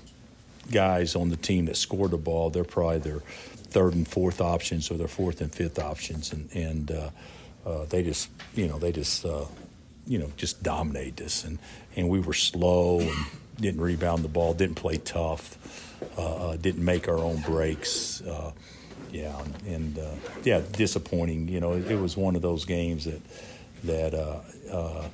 guys 0.72 1.16
on 1.16 1.30
the 1.30 1.38
team 1.38 1.66
that 1.66 1.78
scored 1.78 2.12
the 2.12 2.18
ball. 2.18 2.50
They're 2.50 2.64
probably 2.64 3.00
their 3.00 3.20
third 3.20 3.94
and 3.94 4.08
fourth 4.08 4.42
options 4.42 4.90
or 4.90 4.98
their 4.98 5.08
fourth 5.08 5.42
and 5.42 5.54
fifth 5.54 5.80
options, 5.80 6.34
and 6.34 6.50
and 6.54 6.92
uh, 6.92 7.10
uh, 7.66 7.86
they 7.86 8.04
just, 8.04 8.30
you 8.56 8.68
know, 8.68 8.80
they 8.80 8.92
just. 8.92 9.24
Uh, 9.24 9.46
you 10.08 10.18
know, 10.18 10.32
just 10.38 10.64
dominated 10.64 11.26
us, 11.26 11.44
and 11.44 11.60
and 11.96 12.10
we 12.10 12.20
were 12.20 12.34
slow 12.34 13.00
and 13.00 13.26
didn't 13.60 13.82
rebound 13.82 14.24
the 14.24 14.30
ball, 14.30 14.54
didn't 14.54 14.76
play 14.76 14.98
tough, 14.98 15.58
uh, 16.18 16.50
uh, 16.50 16.56
didn't 16.58 16.84
make 16.84 17.08
our 17.08 17.18
own 17.18 17.38
breaks. 17.42 18.22
Uh, 18.22 18.52
yeah, 19.12 19.40
and 19.66 19.98
uh, 19.98 20.12
yeah, 20.44 20.62
disappointing. 20.72 21.48
You 21.48 21.60
know, 21.60 21.74
it, 21.74 21.92
it, 21.92 22.00
was 22.00 22.18
one 22.18 22.36
of 22.36 22.42
those 22.42 22.66
games 22.66 23.06
that 23.06 23.22
that 23.84 24.14
uh, 24.14 24.40
uh, 24.72 25.08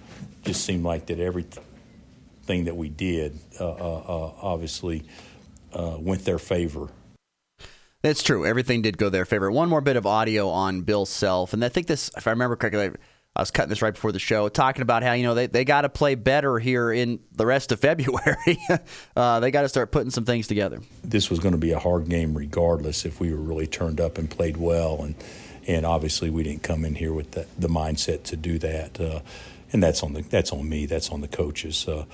just 0.44 0.66
seemed 0.66 0.84
like 0.84 1.08
that 1.08 1.20
everything 1.20 2.66
that 2.66 2.76
we 2.76 2.90
did 2.90 3.38
obviously 3.60 5.04
went 5.74 6.26
their 6.26 6.40
favor. 6.40 6.90
That's 8.02 8.22
true. 8.22 8.46
Everything 8.46 8.82
did 8.82 8.98
go 8.98 9.10
their 9.10 9.24
favor. 9.24 9.50
One 9.50 9.70
more 9.70 9.80
bit 9.80 9.96
of 9.96 10.06
audio 10.06 10.50
on 10.50 10.82
Bill 10.82 11.06
Self, 11.06 11.54
and 11.54 11.64
I 11.64 11.70
think 11.70 11.88
this, 11.88 12.12
if 12.18 12.28
I 12.28 12.32
remember 12.32 12.58
correctly, 12.58 12.92
I 13.36 13.42
was 13.42 13.50
cutting 13.50 13.70
this 13.70 13.82
right 13.82 13.94
before 13.94 14.12
the 14.12 14.20
show, 14.20 14.48
talking 14.48 14.84
about 14.84 15.02
how 15.02 15.14
you 15.14 15.24
know 15.24 15.34
they, 15.34 15.48
they 15.48 15.66
got 15.66 15.82
to 15.82 15.90
play 15.90 16.16
better 16.16 16.60
here 16.60 16.92
in 16.92 17.20
the 17.32 17.46
rest 17.46 17.72
of 17.72 17.80
February. 17.82 18.60
uh, 19.16 19.40
they 19.40 19.52
got 19.52 19.64
to 19.64 19.70
start 19.70 19.92
putting 19.92 20.12
some 20.12 20.26
things 20.26 20.48
together. 20.48 20.82
This 21.04 21.30
was 21.30 21.40
going 21.40 21.54
to 21.54 21.58
be 21.58 21.72
a 21.72 21.80
hard 21.80 22.10
game, 22.10 22.38
regardless 22.38 23.06
if 23.06 23.20
we 23.20 23.32
were 23.32 23.42
really 23.42 23.68
turned 23.68 24.00
up 24.00 24.18
and 24.18 24.30
played 24.30 24.58
well, 24.58 25.02
and 25.02 25.16
and 25.66 25.86
obviously 25.86 26.30
we 26.30 26.44
didn't 26.44 26.64
come 26.64 26.84
in 26.86 26.96
here 26.96 27.14
with 27.14 27.32
the, 27.32 27.48
the 27.58 27.70
mindset 27.70 28.24
to 28.24 28.36
do 28.36 28.60
that, 28.60 29.00
uh, 29.00 29.22
and 29.72 29.82
that's 29.82 30.04
on 30.04 30.14
the 30.14 30.22
that's 30.22 30.52
on 30.52 30.68
me, 30.68 30.86
that's 30.86 31.10
on 31.10 31.22
the 31.22 31.28
coaches, 31.28 31.88
uh, 31.88 32.06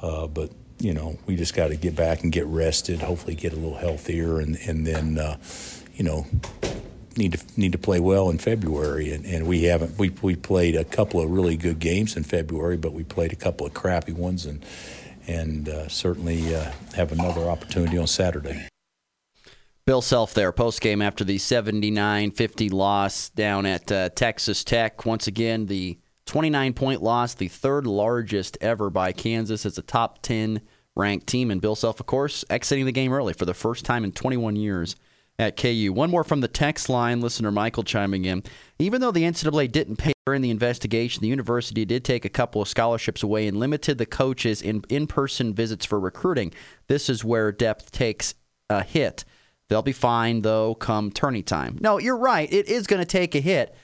uh 0.00 0.26
but 0.26 0.50
you 0.80 0.94
know, 0.94 1.18
we 1.26 1.36
just 1.36 1.54
got 1.54 1.68
to 1.68 1.76
get 1.76 1.96
back 1.96 2.22
and 2.22 2.32
get 2.32 2.46
rested. 2.46 3.00
Hopefully, 3.00 3.34
get 3.34 3.52
a 3.52 3.56
little 3.56 3.78
healthier, 3.78 4.38
and 4.38 4.56
and 4.66 4.86
then, 4.86 5.18
uh, 5.18 5.36
you 5.94 6.04
know, 6.04 6.26
need 7.18 7.32
to 7.32 7.60
need 7.60 7.72
to 7.72 7.78
play 7.78 8.00
well 8.00 8.30
in 8.30 8.38
February. 8.38 9.12
And, 9.12 9.26
and 9.26 9.46
we 9.46 9.64
haven't. 9.64 9.98
We 9.98 10.10
we 10.22 10.36
played 10.36 10.76
a 10.76 10.84
couple 10.84 11.20
of 11.20 11.30
really 11.30 11.56
good 11.56 11.78
games 11.78 12.16
in 12.16 12.24
February, 12.24 12.76
but 12.76 12.92
we 12.92 13.04
played 13.04 13.32
a 13.32 13.36
couple 13.36 13.66
of 13.66 13.74
crappy 13.74 14.12
ones, 14.12 14.46
and 14.46 14.64
and 15.26 15.68
uh, 15.68 15.88
certainly 15.88 16.54
uh, 16.54 16.72
have 16.94 17.12
another 17.12 17.50
opportunity 17.50 17.98
on 17.98 18.06
Saturday. 18.06 18.68
Bill 19.84 20.02
Self 20.02 20.34
there, 20.34 20.52
post 20.52 20.80
game 20.80 21.00
after 21.00 21.24
the 21.24 21.38
79 21.38 22.30
50 22.32 22.68
loss 22.68 23.30
down 23.30 23.64
at 23.66 23.90
uh, 23.90 24.10
Texas 24.10 24.62
Tech. 24.62 25.06
Once 25.06 25.26
again, 25.26 25.66
the 25.66 25.98
29 26.26 26.74
point 26.74 27.02
loss, 27.02 27.32
the 27.34 27.48
third 27.48 27.86
largest 27.86 28.58
ever 28.60 28.90
by 28.90 29.12
Kansas. 29.12 29.64
It's 29.64 29.78
a 29.78 29.82
top 29.82 30.20
10 30.20 30.60
ranked 30.94 31.26
team. 31.26 31.50
And 31.50 31.60
Bill 31.60 31.74
Self, 31.74 32.00
of 32.00 32.06
course, 32.06 32.44
exiting 32.50 32.84
the 32.84 32.92
game 32.92 33.14
early 33.14 33.32
for 33.32 33.46
the 33.46 33.54
first 33.54 33.86
time 33.86 34.04
in 34.04 34.12
21 34.12 34.56
years 34.56 34.94
at 35.38 35.56
KU. 35.56 35.92
One 35.92 36.10
more 36.10 36.24
from 36.24 36.40
the 36.40 36.48
text 36.48 36.88
line, 36.88 37.20
listener 37.20 37.50
Michael 37.50 37.84
chiming 37.84 38.24
in. 38.24 38.42
Even 38.78 39.00
though 39.00 39.10
the 39.10 39.22
NCAA 39.22 39.70
didn't 39.70 39.96
pay 39.96 40.12
during 40.26 40.42
the 40.42 40.50
investigation, 40.50 41.22
the 41.22 41.28
university 41.28 41.84
did 41.84 42.04
take 42.04 42.24
a 42.24 42.30
couple 42.30 42.60
of 42.60 42.68
scholarships 42.68 43.22
away 43.22 43.46
and 43.46 43.58
limited 43.58 43.98
the 43.98 44.06
coaches 44.06 44.60
in 44.60 44.84
in 44.88 45.06
person 45.06 45.54
visits 45.54 45.86
for 45.86 45.98
recruiting. 45.98 46.52
This 46.88 47.08
is 47.08 47.24
where 47.24 47.52
depth 47.52 47.92
takes 47.92 48.34
a 48.68 48.82
hit. 48.82 49.24
They'll 49.68 49.82
be 49.82 49.92
fine, 49.92 50.42
though, 50.42 50.74
come 50.74 51.10
tourney 51.10 51.42
time. 51.42 51.78
No, 51.80 51.98
you're 51.98 52.16
right. 52.16 52.50
It 52.50 52.68
is 52.68 52.86
going 52.86 53.00
to 53.00 53.06
take 53.06 53.34
a 53.34 53.40
hit. 53.40 53.74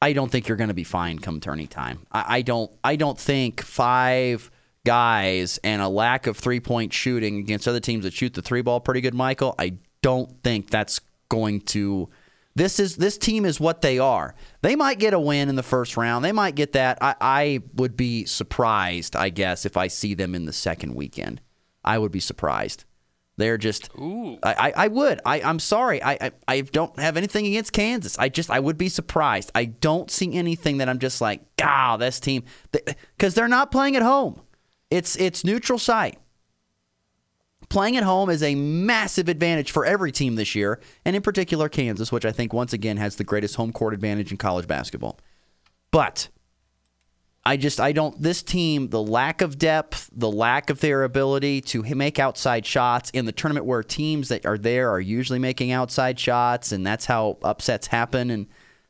I 0.00 0.12
don't 0.12 0.30
think 0.30 0.48
you're 0.48 0.56
going 0.56 0.68
to 0.68 0.74
be 0.74 0.84
fine 0.84 1.18
come 1.18 1.40
tourney 1.40 1.66
time. 1.66 2.06
I, 2.10 2.36
I 2.38 2.42
don't. 2.42 2.70
I 2.82 2.96
don't 2.96 3.18
think 3.18 3.62
five 3.62 4.50
guys 4.86 5.58
and 5.62 5.82
a 5.82 5.88
lack 5.88 6.26
of 6.26 6.36
three 6.36 6.60
point 6.60 6.92
shooting 6.92 7.38
against 7.38 7.68
other 7.68 7.80
teams 7.80 8.04
that 8.04 8.12
shoot 8.12 8.34
the 8.34 8.42
three 8.42 8.62
ball 8.62 8.80
pretty 8.80 9.00
good, 9.00 9.14
Michael. 9.14 9.54
I 9.58 9.74
don't 10.02 10.42
think 10.42 10.70
that's 10.70 11.00
going 11.28 11.60
to. 11.62 12.08
This 12.54 12.80
is 12.80 12.96
this 12.96 13.16
team 13.18 13.44
is 13.44 13.60
what 13.60 13.82
they 13.82 13.98
are. 13.98 14.34
They 14.62 14.74
might 14.74 14.98
get 14.98 15.14
a 15.14 15.20
win 15.20 15.48
in 15.48 15.54
the 15.54 15.62
first 15.62 15.96
round. 15.96 16.24
They 16.24 16.32
might 16.32 16.56
get 16.56 16.72
that. 16.72 16.98
I, 17.00 17.14
I 17.20 17.60
would 17.74 17.96
be 17.96 18.24
surprised, 18.24 19.14
I 19.14 19.28
guess, 19.28 19.64
if 19.64 19.76
I 19.76 19.86
see 19.86 20.14
them 20.14 20.34
in 20.34 20.44
the 20.44 20.52
second 20.52 20.94
weekend. 20.94 21.40
I 21.84 21.98
would 21.98 22.10
be 22.10 22.20
surprised. 22.20 22.84
They're 23.38 23.56
just. 23.56 23.88
Ooh. 23.96 24.36
I, 24.42 24.72
I, 24.76 24.88
would. 24.88 25.20
I, 25.24 25.40
I'm 25.40 25.60
sorry. 25.60 26.02
I, 26.02 26.18
I, 26.20 26.32
I 26.48 26.60
don't 26.62 26.98
have 26.98 27.16
anything 27.16 27.46
against 27.46 27.72
Kansas. 27.72 28.18
I 28.18 28.28
just 28.28 28.50
I 28.50 28.58
would 28.58 28.76
be 28.76 28.88
surprised. 28.88 29.52
I 29.54 29.66
don't 29.66 30.10
see 30.10 30.34
anything 30.34 30.78
that 30.78 30.88
I'm 30.88 30.98
just 30.98 31.20
like, 31.20 31.40
God, 31.56 32.00
this 32.00 32.18
team, 32.18 32.42
because 32.72 33.34
they're 33.34 33.46
not 33.46 33.70
playing 33.70 33.94
at 33.94 34.02
home. 34.02 34.42
It's 34.90 35.14
it's 35.16 35.44
neutral 35.44 35.78
site. 35.78 36.18
Playing 37.68 37.96
at 37.96 38.02
home 38.02 38.30
is 38.30 38.42
a 38.42 38.54
massive 38.54 39.28
advantage 39.28 39.70
for 39.70 39.84
every 39.84 40.10
team 40.10 40.36
this 40.36 40.54
year, 40.54 40.80
and 41.04 41.14
in 41.14 41.20
particular 41.20 41.68
Kansas, 41.68 42.10
which 42.10 42.24
I 42.24 42.32
think 42.32 42.52
once 42.52 42.72
again 42.72 42.96
has 42.96 43.16
the 43.16 43.24
greatest 43.24 43.56
home 43.56 43.72
court 43.72 43.92
advantage 43.92 44.30
in 44.30 44.38
college 44.38 44.66
basketball. 44.66 45.18
But 45.90 46.28
I 47.44 47.56
just 47.56 47.80
I 47.80 47.92
don't 47.92 48.20
this 48.20 48.42
team 48.42 48.88
the 48.88 49.02
lack 49.02 49.40
of 49.40 49.58
depth, 49.58 50.10
the 50.12 50.30
lack 50.30 50.70
of 50.70 50.80
their 50.80 51.02
ability 51.04 51.60
to 51.62 51.82
make 51.94 52.18
outside 52.18 52.66
shots 52.66 53.10
in 53.10 53.24
the 53.24 53.32
tournament 53.32 53.64
where 53.64 53.82
teams 53.82 54.28
that 54.28 54.44
are 54.44 54.58
there 54.58 54.90
are 54.90 55.00
usually 55.00 55.38
making 55.38 55.70
outside 55.70 56.20
shots 56.20 56.72
and 56.72 56.86
that's 56.86 57.06
how 57.06 57.38
upsets 57.42 57.86
happen 57.86 58.30
and 58.30 58.46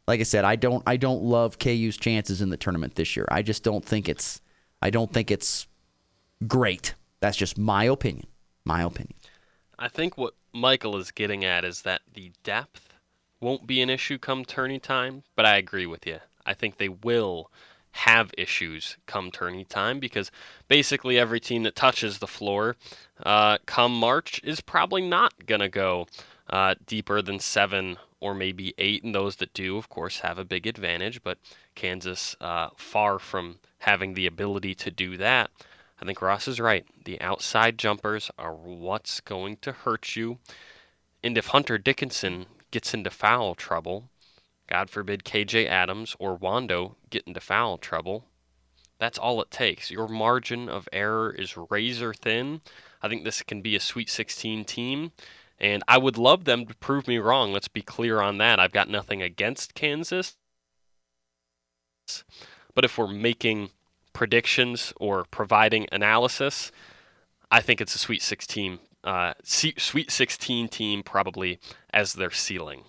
like 0.09 0.21
I 0.21 0.25
said, 0.25 0.45
I 0.45 0.57
don't 0.57 0.83
I 0.87 0.97
don't 0.97 1.23
love 1.23 1.59
KU's 1.59 1.97
chances 1.97 2.41
in 2.41 2.49
the 2.49 2.57
tournament 2.57 2.95
this 2.95 3.15
year. 3.15 3.27
I 3.31 3.43
just 3.43 3.63
don't 3.63 3.85
think 3.85 4.09
it's 4.09 4.41
I 4.83 4.91
don't 4.91 5.13
think 5.13 5.31
it's 5.31 5.67
great. 6.47 6.95
That's 7.21 7.37
just 7.37 7.59
my 7.59 7.85
opinion. 7.85 8.27
My 8.69 8.83
opinion. 8.83 9.15
I 9.79 9.89
think 9.89 10.19
what 10.19 10.35
Michael 10.53 10.99
is 10.99 11.11
getting 11.11 11.43
at 11.43 11.65
is 11.65 11.83
that 11.83 12.03
the 12.13 12.33
depth 12.45 12.93
won't 13.41 13.67
be 13.67 13.81
an 13.81 13.89
issue 13.89 14.19
come 14.19 14.45
tourney 14.45 14.79
time, 14.79 15.23
but 15.35 15.47
I 15.47 15.57
agree 15.57 15.87
with 15.87 16.07
you. 16.07 16.19
I 16.45 16.53
think 16.53 16.77
they 16.77 16.91
will 16.91 17.51
have 17.93 18.31
issues 18.37 18.99
come 19.07 19.31
tourney 19.31 19.65
time 19.65 19.99
because 20.01 20.31
basically 20.69 21.19
every 21.19 21.41
team 21.41 21.63
that 21.63 21.77
touches 21.77 22.19
the 22.19 22.27
floor 22.27 22.77
uh, 23.25 23.57
come 23.65 23.99
March 23.99 24.39
is 24.45 24.61
probably 24.61 25.01
not 25.01 25.47
going 25.47 25.63
to 25.63 25.71
go 25.71 26.07
uh, 26.51 26.75
deeper 26.87 27.23
than 27.23 27.39
seven 27.39 27.97
or 28.21 28.35
maybe 28.35 28.75
eight. 28.77 29.03
And 29.03 29.15
those 29.15 29.37
that 29.37 29.55
do, 29.55 29.79
of 29.79 29.89
course, 29.89 30.21
have 30.21 30.39
a 30.39 30.45
big 30.45 30.67
advantage. 30.67 31.23
But 31.23 31.39
Kansas, 31.75 32.37
uh, 32.39 32.69
far 32.77 33.19
from 33.19 33.61
having 33.79 34.13
the 34.13 34.27
ability 34.27 34.75
to 34.75 34.91
do 34.91 35.17
that. 35.17 35.51
I 36.01 36.05
think 36.05 36.23
Ross 36.23 36.47
is 36.47 36.61
right. 36.61 36.87
The 37.05 37.21
outside 37.21 37.79
jumpers 37.79 38.31
are 38.39 38.55
what's 38.55 39.21
going 39.21 39.57
to 39.63 39.73
hurt 39.73 40.17
you. 40.17 40.39
And 41.23 41.37
if 41.37 41.49
Hunter 41.49 41.79
Dickinson 41.79 42.47
gets 42.71 42.95
into 42.95 43.11
foul 43.11 43.55
trouble, 43.55 44.09
God 44.69 44.91
forbid 44.91 45.25
KJ 45.25 45.67
Adams 45.67 46.15
or 46.19 46.39
Wando 46.39 46.95
get 47.11 47.25
into 47.27 47.41
foul 47.41 47.79
trouble. 47.79 48.27
That's 48.99 49.19
all 49.19 49.41
it 49.41 49.51
takes. 49.51 49.91
Your 49.91 50.09
margin 50.09 50.69
of 50.69 50.89
error 50.93 51.31
is 51.31 51.57
razor 51.71 52.13
thin. 52.13 52.61
I 53.01 53.09
think 53.09 53.25
this 53.25 53.43
can 53.43 53.63
be 53.63 53.77
a 53.77 53.81
Sweet 53.81 54.11
16 54.11 54.65
team, 54.65 55.13
and 55.59 55.83
I 55.87 55.99
would 55.99 56.19
love 56.19 56.45
them 56.45 56.67
to 56.67 56.75
prove 56.75 57.07
me 57.07 57.19
wrong. 57.19 57.53
Let's 57.53 57.69
be 57.69 57.83
clear 57.83 58.21
on 58.21 58.39
that. 58.39 58.59
I've 58.59 58.73
got 58.73 58.89
nothing 58.89 59.23
against 59.23 59.75
Kansas. 59.75 60.37
But 62.75 62.85
if 62.85 62.99
we're 62.99 63.07
making 63.09 63.71
predictions 64.19 64.93
or 64.97 65.25
providing 65.31 65.87
analysis, 65.93 66.73
I 67.53 67.61
think 67.61 67.81
it's 67.81 67.95
a 67.95 67.99
Sweet 67.99 68.21
16, 68.21 68.81
uh, 69.05 69.35
Sweet 69.45 70.11
16 70.11 70.67
team 70.67 71.05
probably 71.05 71.61
as 71.95 72.15
their 72.15 72.33
ceiling. 72.33 72.83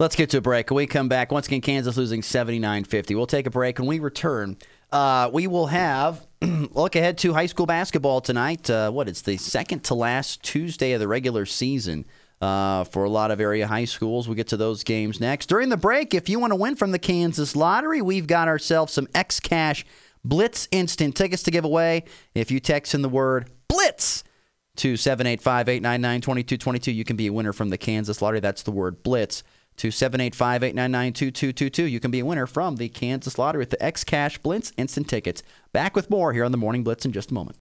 Let's 0.00 0.16
get 0.16 0.28
to 0.30 0.38
a 0.38 0.40
break. 0.40 0.68
When 0.68 0.78
we 0.78 0.88
come 0.88 1.08
back, 1.08 1.30
once 1.30 1.46
again, 1.46 1.60
Kansas 1.60 1.96
losing 1.96 2.22
79 2.22 2.84
50. 2.84 3.14
We'll 3.14 3.26
take 3.28 3.46
a 3.46 3.50
break. 3.50 3.78
When 3.78 3.86
we 3.86 4.00
return, 4.00 4.56
uh, 4.90 5.30
we 5.32 5.46
will 5.46 5.68
have 5.68 6.26
look 6.42 6.96
ahead 6.96 7.16
to 7.18 7.32
high 7.32 7.46
school 7.46 7.66
basketball 7.66 8.20
tonight. 8.20 8.68
Uh, 8.68 8.90
what? 8.90 9.08
It's 9.08 9.22
the 9.22 9.36
second 9.36 9.84
to 9.84 9.94
last 9.94 10.42
Tuesday 10.42 10.90
of 10.90 10.98
the 10.98 11.06
regular 11.06 11.46
season. 11.46 12.04
Uh, 12.40 12.84
for 12.84 13.04
a 13.04 13.10
lot 13.10 13.30
of 13.30 13.38
area 13.38 13.66
high 13.66 13.84
schools. 13.84 14.26
We'll 14.26 14.34
get 14.34 14.48
to 14.48 14.56
those 14.56 14.82
games 14.82 15.20
next. 15.20 15.46
During 15.46 15.68
the 15.68 15.76
break, 15.76 16.14
if 16.14 16.26
you 16.26 16.38
want 16.38 16.52
to 16.52 16.56
win 16.56 16.74
from 16.74 16.90
the 16.90 16.98
Kansas 16.98 17.54
Lottery, 17.54 18.00
we've 18.00 18.26
got 18.26 18.48
ourselves 18.48 18.94
some 18.94 19.06
X 19.14 19.40
Cash 19.40 19.84
Blitz 20.24 20.66
Instant 20.70 21.14
tickets 21.16 21.42
to 21.42 21.50
give 21.50 21.64
away. 21.64 22.04
If 22.34 22.50
you 22.50 22.58
text 22.58 22.94
in 22.94 23.02
the 23.02 23.10
word 23.10 23.50
Blitz 23.68 24.24
to 24.76 24.96
785 24.96 25.68
899 25.68 26.20
2222, 26.22 26.92
you 26.92 27.04
can 27.04 27.16
be 27.16 27.26
a 27.26 27.32
winner 27.32 27.52
from 27.52 27.68
the 27.68 27.78
Kansas 27.78 28.22
Lottery. 28.22 28.40
That's 28.40 28.62
the 28.62 28.70
word 28.70 29.02
Blitz 29.02 29.42
to 29.76 29.90
785 29.90 30.62
899 30.62 31.12
2222. 31.12 31.84
You 31.84 32.00
can 32.00 32.10
be 32.10 32.20
a 32.20 32.24
winner 32.24 32.46
from 32.46 32.76
the 32.76 32.88
Kansas 32.88 33.38
Lottery 33.38 33.60
with 33.60 33.70
the 33.70 33.82
X 33.82 34.04
Cash 34.04 34.38
Blitz 34.38 34.72
instant 34.76 35.08
tickets. 35.08 35.42
Back 35.72 35.96
with 35.96 36.10
more 36.10 36.32
here 36.32 36.44
on 36.44 36.52
the 36.52 36.58
Morning 36.58 36.84
Blitz 36.84 37.04
in 37.04 37.12
just 37.12 37.30
a 37.30 37.34
moment. 37.34 37.58